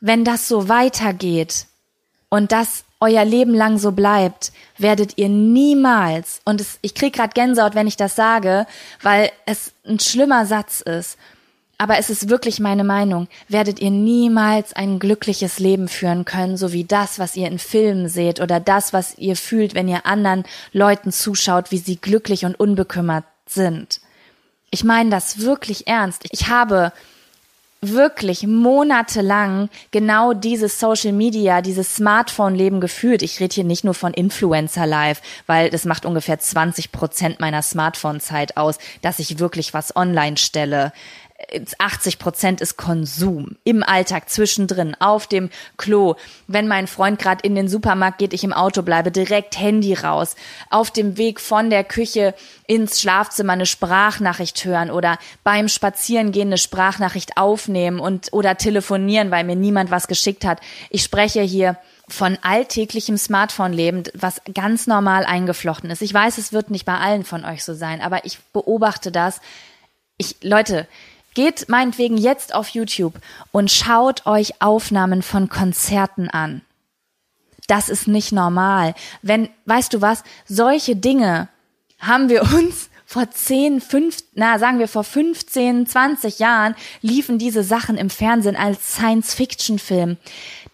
[0.00, 1.66] wenn das so weitergeht
[2.28, 7.34] und das euer Leben lang so bleibt, werdet ihr niemals, und es, ich krieg grad
[7.34, 8.66] Gänsehaut, wenn ich das sage,
[9.02, 11.16] weil es ein schlimmer Satz ist,
[11.80, 16.72] aber es ist wirklich meine Meinung, werdet ihr niemals ein glückliches Leben führen können, so
[16.72, 20.42] wie das, was ihr in Filmen seht oder das, was ihr fühlt, wenn ihr anderen
[20.72, 24.00] Leuten zuschaut, wie sie glücklich und unbekümmert sind.
[24.70, 26.24] Ich meine das wirklich ernst.
[26.30, 26.92] Ich habe
[27.80, 33.22] wirklich monatelang genau dieses Social Media, dieses Smartphone-Leben geführt.
[33.22, 37.62] Ich rede hier nicht nur von Influencer Live, weil das macht ungefähr 20 Prozent meiner
[37.62, 40.92] Smartphone-Zeit aus, dass ich wirklich was online stelle.
[41.78, 46.16] 80 Prozent ist Konsum im Alltag zwischendrin auf dem Klo.
[46.48, 50.34] Wenn mein Freund gerade in den Supermarkt geht, ich im Auto bleibe, direkt Handy raus.
[50.68, 52.34] Auf dem Weg von der Küche
[52.66, 59.44] ins Schlafzimmer eine Sprachnachricht hören oder beim Spazierengehen eine Sprachnachricht aufnehmen und oder telefonieren, weil
[59.44, 60.60] mir niemand was geschickt hat.
[60.90, 61.76] Ich spreche hier
[62.08, 66.02] von alltäglichem Smartphone-Leben, was ganz normal eingeflochten ist.
[66.02, 69.40] Ich weiß, es wird nicht bei allen von euch so sein, aber ich beobachte das.
[70.16, 70.88] Ich, Leute,
[71.38, 73.14] Geht meinetwegen jetzt auf YouTube
[73.52, 76.62] und schaut euch Aufnahmen von Konzerten an.
[77.68, 78.92] Das ist nicht normal.
[79.22, 81.46] Wenn, weißt du was, solche Dinge
[82.00, 87.62] haben wir uns vor 10, 5, na, sagen wir vor 15, 20 Jahren liefen diese
[87.62, 90.16] Sachen im Fernsehen als Science-Fiction-Film.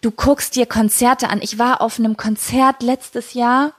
[0.01, 1.43] Du guckst dir Konzerte an.
[1.43, 3.73] Ich war auf einem Konzert letztes Jahr.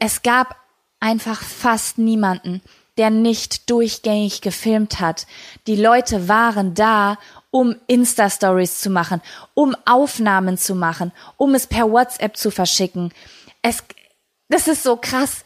[0.00, 0.56] Es gab
[0.98, 2.60] einfach fast niemanden
[3.00, 5.26] der nicht durchgängig gefilmt hat.
[5.66, 7.16] Die Leute waren da,
[7.50, 9.22] um Insta-Stories zu machen,
[9.54, 13.10] um Aufnahmen zu machen, um es per WhatsApp zu verschicken.
[13.62, 13.82] Es,
[14.50, 15.44] das ist so krass.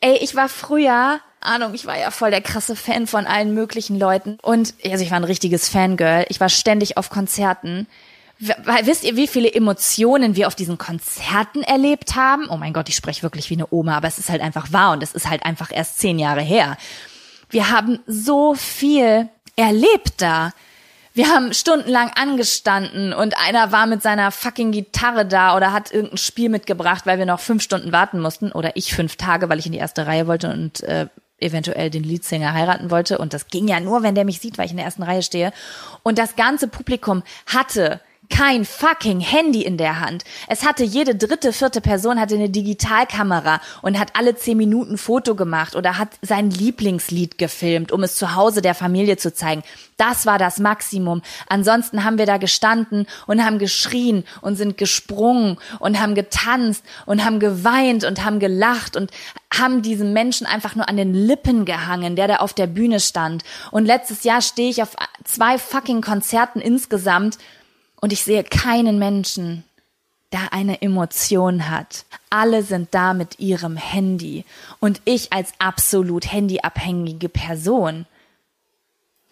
[0.00, 3.98] Ey, ich war früher, Ahnung, ich war ja voll der krasse Fan von allen möglichen
[3.98, 6.24] Leuten und, also ich war ein richtiges Fangirl.
[6.28, 7.88] Ich war ständig auf Konzerten.
[8.82, 12.48] Wisst ihr, wie viele Emotionen wir auf diesen Konzerten erlebt haben?
[12.50, 14.92] Oh mein Gott, ich spreche wirklich wie eine Oma, aber es ist halt einfach wahr
[14.92, 16.76] und es ist halt einfach erst zehn Jahre her.
[17.50, 20.50] Wir haben so viel erlebt da.
[21.14, 26.18] Wir haben stundenlang angestanden und einer war mit seiner fucking Gitarre da oder hat irgendein
[26.18, 29.66] Spiel mitgebracht, weil wir noch fünf Stunden warten mussten oder ich fünf Tage, weil ich
[29.66, 31.06] in die erste Reihe wollte und äh,
[31.38, 34.64] eventuell den Leadsänger heiraten wollte und das ging ja nur, wenn der mich sieht, weil
[34.64, 35.52] ich in der ersten Reihe stehe.
[36.02, 38.00] Und das ganze Publikum hatte
[38.32, 40.24] kein fucking Handy in der Hand.
[40.48, 45.34] Es hatte jede dritte, vierte Person hatte eine Digitalkamera und hat alle zehn Minuten Foto
[45.34, 49.62] gemacht oder hat sein Lieblingslied gefilmt, um es zu Hause der Familie zu zeigen.
[49.98, 51.20] Das war das Maximum.
[51.48, 57.26] Ansonsten haben wir da gestanden und haben geschrien und sind gesprungen und haben getanzt und
[57.26, 59.10] haben geweint und haben gelacht und
[59.52, 63.44] haben diesem Menschen einfach nur an den Lippen gehangen, der da auf der Bühne stand.
[63.70, 67.36] Und letztes Jahr stehe ich auf zwei fucking Konzerten insgesamt
[68.02, 69.64] und ich sehe keinen Menschen,
[70.32, 72.04] der eine Emotion hat.
[72.30, 74.44] Alle sind da mit ihrem Handy.
[74.80, 78.06] Und ich als absolut handyabhängige Person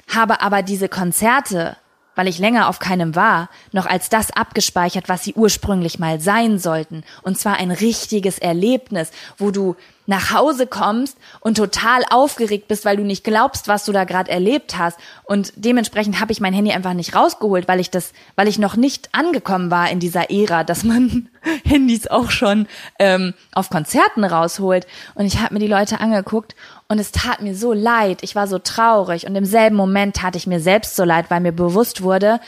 [0.07, 1.77] habe aber diese Konzerte,
[2.21, 6.59] weil ich länger auf keinem war, noch als das abgespeichert, was sie ursprünglich mal sein
[6.59, 7.03] sollten.
[7.23, 12.99] Und zwar ein richtiges Erlebnis, wo du nach Hause kommst und total aufgeregt bist, weil
[12.99, 14.99] du nicht glaubst, was du da gerade erlebt hast.
[15.25, 18.77] Und dementsprechend habe ich mein Handy einfach nicht rausgeholt, weil ich das, weil ich noch
[18.77, 21.31] nicht angekommen war in dieser Ära, dass man
[21.65, 22.67] Handys auch schon
[22.99, 24.87] ähm, auf Konzerten rausholt.
[25.15, 26.55] Und ich habe mir die Leute angeguckt
[26.91, 28.19] und es tat mir so leid.
[28.23, 31.41] Ich war so traurig und im selben Moment tat ich mir selbst so leid, weil
[31.41, 32.41] mir bewusst wurde,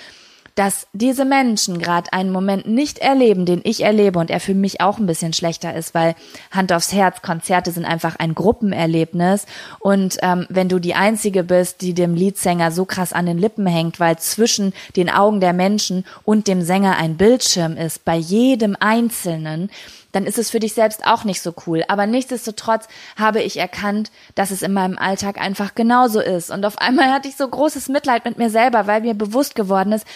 [0.56, 4.80] dass diese Menschen gerade einen Moment nicht erleben, den ich erlebe und er für mich
[4.80, 6.16] auch ein bisschen schlechter ist, weil
[6.50, 9.46] Hand aufs Herz, Konzerte sind einfach ein Gruppenerlebnis
[9.78, 13.66] und ähm, wenn du die Einzige bist, die dem Leadsänger so krass an den Lippen
[13.66, 18.76] hängt, weil zwischen den Augen der Menschen und dem Sänger ein Bildschirm ist, bei jedem
[18.78, 19.70] Einzelnen,
[20.12, 21.84] dann ist es für dich selbst auch nicht so cool.
[21.88, 22.86] Aber nichtsdestotrotz
[23.16, 26.50] habe ich erkannt, dass es in meinem Alltag einfach genauso ist.
[26.50, 29.92] Und auf einmal hatte ich so großes Mitleid mit mir selber, weil mir bewusst geworden
[29.92, 30.06] ist,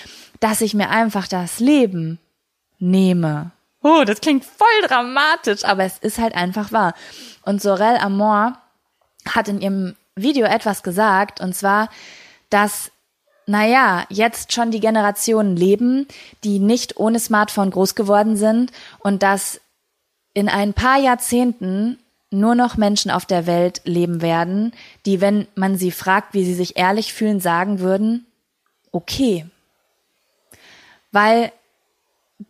[0.40, 2.18] dass ich mir einfach das Leben
[2.78, 3.50] nehme.
[3.82, 6.94] Oh, das klingt voll dramatisch, aber es ist halt einfach wahr.
[7.42, 8.58] Und Sorel Amor
[9.28, 11.88] hat in ihrem Video etwas gesagt, und zwar,
[12.50, 12.90] dass
[13.48, 16.08] naja, jetzt schon die Generationen leben,
[16.42, 19.60] die nicht ohne Smartphone groß geworden sind und dass
[20.36, 21.98] in ein paar Jahrzehnten
[22.30, 24.72] nur noch Menschen auf der Welt leben werden,
[25.06, 28.26] die, wenn man sie fragt, wie sie sich ehrlich fühlen, sagen würden,
[28.92, 29.46] okay,
[31.10, 31.52] weil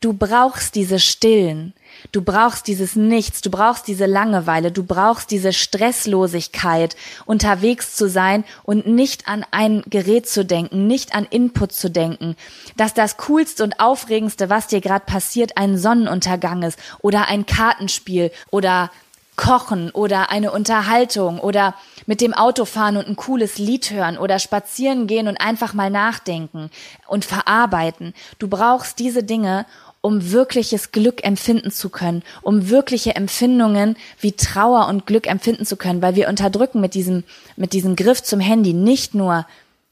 [0.01, 1.72] du brauchst diese Stillen,
[2.11, 8.45] du brauchst dieses Nichts, du brauchst diese Langeweile, du brauchst diese Stresslosigkeit, unterwegs zu sein
[8.64, 12.37] und nicht an ein Gerät zu denken, nicht an Input zu denken,
[12.76, 18.32] dass das Coolste und Aufregendste, was dir gerade passiert, ein Sonnenuntergang ist oder ein Kartenspiel
[18.51, 18.91] oder
[19.37, 21.74] Kochen oder eine Unterhaltung oder
[22.07, 25.91] mit dem Auto fahren und ein cooles Lied hören oder spazieren gehen und einfach mal
[25.91, 26.70] nachdenken
[27.07, 28.14] und verarbeiten.
[28.39, 29.66] Du brauchst diese Dinge,
[30.01, 35.76] um wirkliches Glück empfinden zu können, um wirkliche Empfindungen wie Trauer und Glück empfinden zu
[35.76, 37.24] können, weil wir unterdrücken mit diesem,
[37.57, 39.47] mit diesem Griff zum Handy nicht nur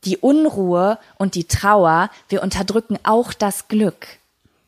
[0.05, 4.07] die Unruhe und die Trauer, wir unterdrücken auch das Glück.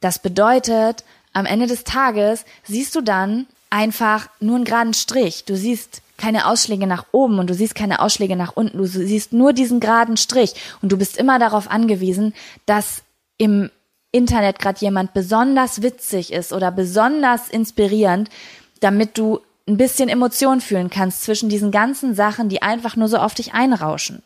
[0.00, 5.44] Das bedeutet, am Ende des Tages siehst du dann einfach nur einen geraden Strich.
[5.44, 8.78] Du siehst keine Ausschläge nach oben und du siehst keine Ausschläge nach unten.
[8.78, 13.02] Du siehst nur diesen geraden Strich und du bist immer darauf angewiesen, dass
[13.38, 13.70] im
[14.12, 18.30] Internet gerade jemand besonders witzig ist oder besonders inspirierend,
[18.80, 23.18] damit du ein bisschen Emotion fühlen kannst zwischen diesen ganzen Sachen, die einfach nur so
[23.18, 24.22] auf dich einrauschen.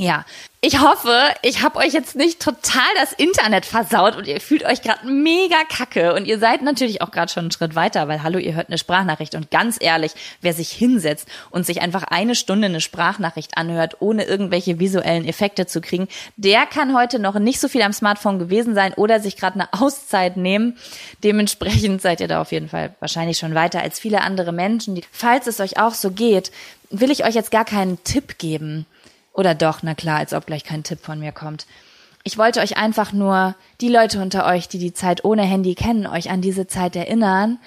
[0.00, 0.24] Ja,
[0.60, 4.80] ich hoffe, ich habe euch jetzt nicht total das Internet versaut und ihr fühlt euch
[4.80, 8.38] gerade mega kacke und ihr seid natürlich auch gerade schon einen Schritt weiter, weil hallo,
[8.38, 12.66] ihr hört eine Sprachnachricht und ganz ehrlich, wer sich hinsetzt und sich einfach eine Stunde
[12.66, 17.66] eine Sprachnachricht anhört, ohne irgendwelche visuellen Effekte zu kriegen, der kann heute noch nicht so
[17.66, 20.78] viel am Smartphone gewesen sein oder sich gerade eine Auszeit nehmen.
[21.24, 25.00] Dementsprechend seid ihr da auf jeden Fall wahrscheinlich schon weiter als viele andere Menschen.
[25.10, 26.52] Falls es euch auch so geht,
[26.90, 28.86] will ich euch jetzt gar keinen Tipp geben
[29.38, 31.66] oder doch, na klar, als ob gleich kein Tipp von mir kommt.
[32.24, 36.06] Ich wollte euch einfach nur, die Leute unter euch, die die Zeit ohne Handy kennen,
[36.06, 37.58] euch an diese Zeit erinnern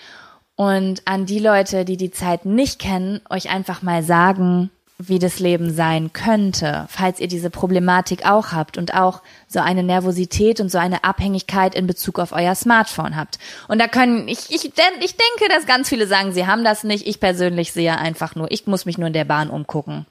[0.58, 5.40] und an die Leute, die die Zeit nicht kennen, euch einfach mal sagen, wie das
[5.40, 10.70] Leben sein könnte, falls ihr diese Problematik auch habt und auch so eine Nervosität und
[10.70, 13.40] so eine Abhängigkeit in Bezug auf euer Smartphone habt.
[13.70, 17.08] Und da können, ich, ich, ich denke, dass ganz viele sagen, sie haben das nicht.
[17.08, 20.06] Ich persönlich sehe einfach nur, ich muss mich nur in der Bahn umgucken.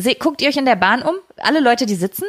[0.00, 1.14] Se guckt ihr euch in der Bahn um?
[1.36, 2.24] Alle Leute, die sitzen?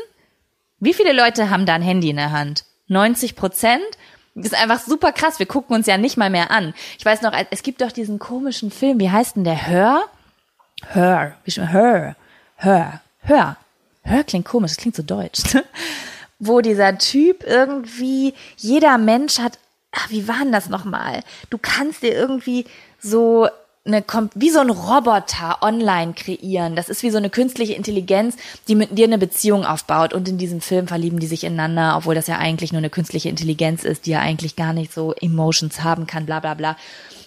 [0.80, 2.65] Wie viele Leute haben da ein Handy in der Hand?
[2.88, 3.86] 90 Prozent?
[4.36, 5.39] Ist einfach super krass.
[5.39, 6.74] Wir gucken uns ja nicht mal mehr an.
[6.99, 8.99] Ich weiß noch, es gibt doch diesen komischen Film.
[8.99, 9.67] Wie heißt denn der?
[9.67, 10.03] Hör?
[10.88, 11.38] Hör.
[11.45, 12.15] Hör.
[12.57, 13.01] Hör.
[13.22, 13.57] Hör.
[14.03, 14.72] Hör klingt komisch.
[14.72, 15.41] Das klingt so deutsch.
[16.39, 19.59] Wo dieser Typ irgendwie, jeder Mensch hat,
[19.91, 21.22] ach, wie war denn das nochmal?
[21.49, 22.65] Du kannst dir irgendwie
[22.99, 23.47] so
[23.84, 24.03] eine,
[24.36, 26.75] wie so ein Roboter online kreieren.
[26.75, 28.36] Das ist wie so eine künstliche Intelligenz,
[28.67, 30.13] die mit dir eine Beziehung aufbaut.
[30.13, 33.29] Und in diesem Film verlieben die sich ineinander, obwohl das ja eigentlich nur eine künstliche
[33.29, 36.77] Intelligenz ist, die ja eigentlich gar nicht so Emotions haben kann, bla bla bla.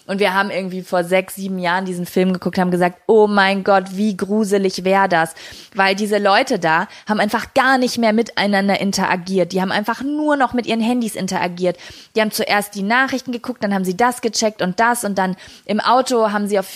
[0.07, 3.63] Und wir haben irgendwie vor sechs, sieben Jahren diesen Film geguckt, haben gesagt, oh mein
[3.63, 5.33] Gott, wie gruselig wäre das.
[5.73, 9.51] Weil diese Leute da haben einfach gar nicht mehr miteinander interagiert.
[9.51, 11.77] Die haben einfach nur noch mit ihren Handys interagiert.
[12.15, 15.35] Die haben zuerst die Nachrichten geguckt, dann haben sie das gecheckt und das und dann
[15.65, 16.67] im Auto haben sie auf,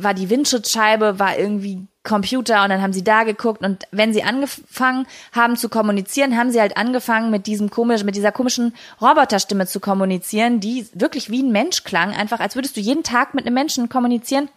[0.00, 4.22] war die Windschutzscheibe, war irgendwie Computer und dann haben sie da geguckt und wenn sie
[4.22, 9.66] angefangen haben zu kommunizieren, haben sie halt angefangen mit diesem komisch, mit dieser komischen Roboterstimme
[9.66, 13.46] zu kommunizieren, die wirklich wie ein Mensch klang, einfach als würdest du jeden Tag mit
[13.46, 14.50] einem Menschen kommunizieren,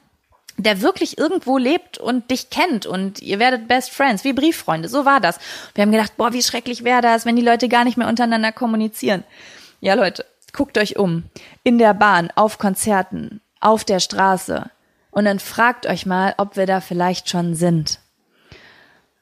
[0.57, 5.05] der wirklich irgendwo lebt und dich kennt und ihr werdet Best Friends, wie Brieffreunde, so
[5.05, 5.39] war das.
[5.73, 8.51] Wir haben gedacht, boah, wie schrecklich wäre das, wenn die Leute gar nicht mehr untereinander
[8.51, 9.23] kommunizieren.
[9.79, 11.23] Ja, Leute, guckt euch um.
[11.63, 14.69] In der Bahn, auf Konzerten, auf der Straße,
[15.17, 17.97] und dann fragt euch mal, ob wir da vielleicht schon sind.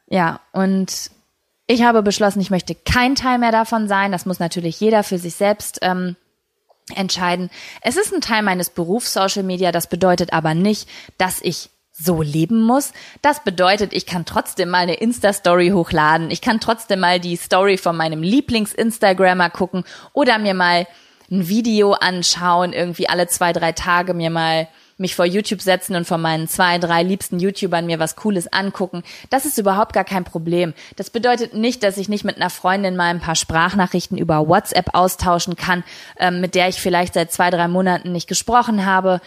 [0.07, 1.09] Ja, und
[1.67, 4.11] ich habe beschlossen, ich möchte kein Teil mehr davon sein.
[4.11, 6.17] Das muss natürlich jeder für sich selbst ähm,
[6.93, 7.49] entscheiden.
[7.79, 9.71] Es ist ein Teil meines Berufs Social Media.
[9.71, 12.91] Das bedeutet aber nicht, dass ich so leben muss.
[13.21, 16.29] Das bedeutet, ich kann trotzdem mal eine Insta-Story hochladen.
[16.29, 20.87] Ich kann trotzdem mal die Story von meinem Lieblings-Instagrammer gucken oder mir mal
[21.31, 24.67] ein Video anschauen, irgendwie alle zwei, drei Tage mir mal
[24.97, 29.03] mich vor YouTube setzen und von meinen zwei, drei liebsten YouTubern mir was Cooles angucken.
[29.29, 30.73] Das ist überhaupt gar kein Problem.
[30.95, 34.93] Das bedeutet nicht, dass ich nicht mit einer Freundin mal ein paar Sprachnachrichten über WhatsApp
[34.93, 35.83] austauschen kann,
[36.17, 39.19] ähm, mit der ich vielleicht seit zwei, drei Monaten nicht gesprochen habe.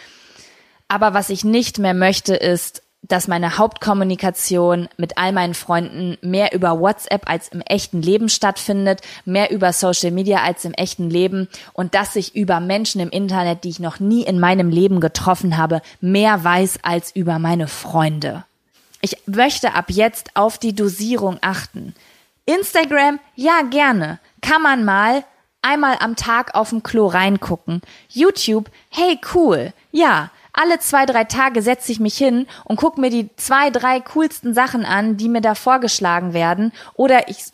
[0.89, 6.53] Aber was ich nicht mehr möchte, ist dass meine Hauptkommunikation mit all meinen Freunden mehr
[6.53, 11.49] über WhatsApp als im echten Leben stattfindet, mehr über Social Media als im echten Leben
[11.73, 15.57] und dass ich über Menschen im Internet, die ich noch nie in meinem Leben getroffen
[15.57, 18.45] habe, mehr weiß als über meine Freunde.
[19.01, 21.95] Ich möchte ab jetzt auf die Dosierung achten.
[22.47, 25.25] Instagram, ja gerne, kann man mal
[25.63, 27.81] einmal am Tag auf dem Klo reingucken.
[28.09, 33.11] YouTube, hey cool, ja, alle zwei, drei Tage setze ich mich hin und gucke mir
[33.11, 36.73] die zwei, drei coolsten Sachen an, die mir da vorgeschlagen werden.
[36.95, 37.45] Oder ich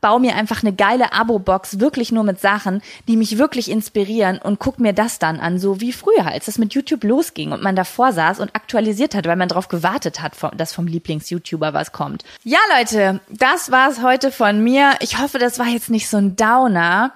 [0.00, 4.58] baue mir einfach eine geile Abo-Box, wirklich nur mit Sachen, die mich wirklich inspirieren und
[4.58, 7.76] guck mir das dann an, so wie früher, als das mit YouTube losging und man
[7.76, 12.24] davor saß und aktualisiert hat, weil man darauf gewartet hat, dass vom Lieblings-YouTuber was kommt.
[12.44, 14.92] Ja, Leute, das war's heute von mir.
[15.00, 17.12] Ich hoffe, das war jetzt nicht so ein Downer.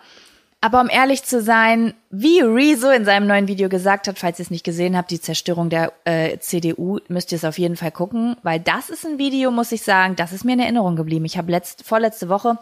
[0.66, 4.42] Aber um ehrlich zu sein, wie Rezo in seinem neuen Video gesagt hat, falls ihr
[4.42, 7.92] es nicht gesehen habt, die Zerstörung der äh, CDU, müsst ihr es auf jeden Fall
[7.92, 11.24] gucken, weil das ist ein Video, muss ich sagen, das ist mir in Erinnerung geblieben.
[11.24, 12.58] Ich habe letzt, vorletzte Woche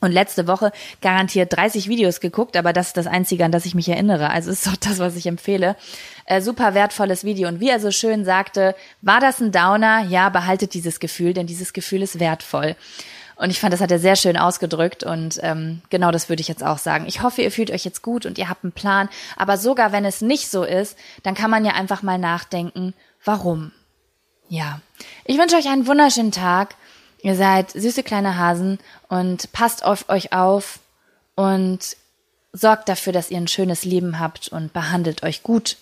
[0.00, 0.72] und letzte Woche
[1.02, 4.30] garantiert 30 Videos geguckt, aber das ist das Einzige, an das ich mich erinnere.
[4.30, 5.76] Also ist doch das, was ich empfehle.
[6.24, 7.48] Äh, super wertvolles Video.
[7.48, 10.06] Und wie er so schön sagte, war das ein Downer?
[10.06, 12.76] Ja, behaltet dieses Gefühl, denn dieses Gefühl ist wertvoll.
[13.42, 16.46] Und ich fand, das hat er sehr schön ausgedrückt und ähm, genau das würde ich
[16.46, 17.06] jetzt auch sagen.
[17.08, 19.08] Ich hoffe, ihr fühlt euch jetzt gut und ihr habt einen Plan.
[19.36, 23.72] Aber sogar wenn es nicht so ist, dann kann man ja einfach mal nachdenken, warum.
[24.48, 24.80] Ja,
[25.24, 26.76] ich wünsche euch einen wunderschönen Tag.
[27.20, 28.78] Ihr seid süße kleine Hasen
[29.08, 30.78] und passt auf euch auf
[31.34, 31.96] und
[32.52, 35.78] sorgt dafür, dass ihr ein schönes Leben habt und behandelt euch gut.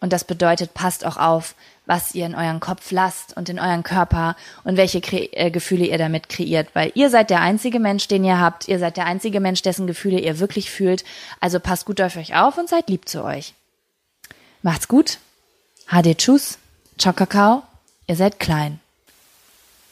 [0.00, 1.54] Und das bedeutet, passt auch auf,
[1.88, 5.86] was ihr in euren Kopf lasst und in euren Körper und welche Kre äh, Gefühle
[5.86, 8.68] ihr damit kreiert, weil ihr seid der einzige Mensch, den ihr habt.
[8.68, 11.02] Ihr seid der einzige Mensch, dessen Gefühle ihr wirklich fühlt.
[11.40, 13.54] Also passt gut auf euch auf und seid lieb zu euch.
[14.62, 15.18] Macht's gut.
[15.86, 16.58] HD Tschüss.
[16.98, 17.62] Ciao Kakao.
[18.06, 18.80] Ihr seid klein.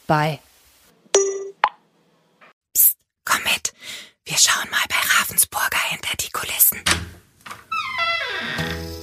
[0.05, 0.37] Bye.
[2.73, 2.95] Psst,
[3.25, 3.73] komm mit.
[4.23, 6.79] Wir schauen mal bei Ravensburger hinter die Kulissen.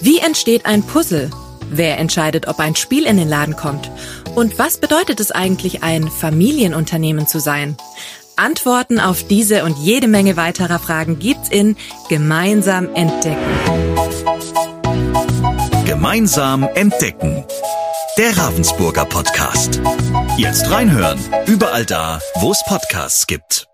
[0.00, 1.30] Wie entsteht ein Puzzle?
[1.76, 3.90] Wer entscheidet, ob ein Spiel in den Laden kommt?
[4.36, 7.76] Und was bedeutet es eigentlich, ein Familienunternehmen zu sein?
[8.36, 11.76] Antworten auf diese und jede Menge weiterer Fragen gibt's in
[12.08, 13.42] Gemeinsam entdecken.
[15.84, 17.44] Gemeinsam entdecken.
[18.18, 19.80] Der Ravensburger Podcast.
[20.36, 21.18] Jetzt reinhören.
[21.46, 23.66] Überall da, wo es Podcasts gibt.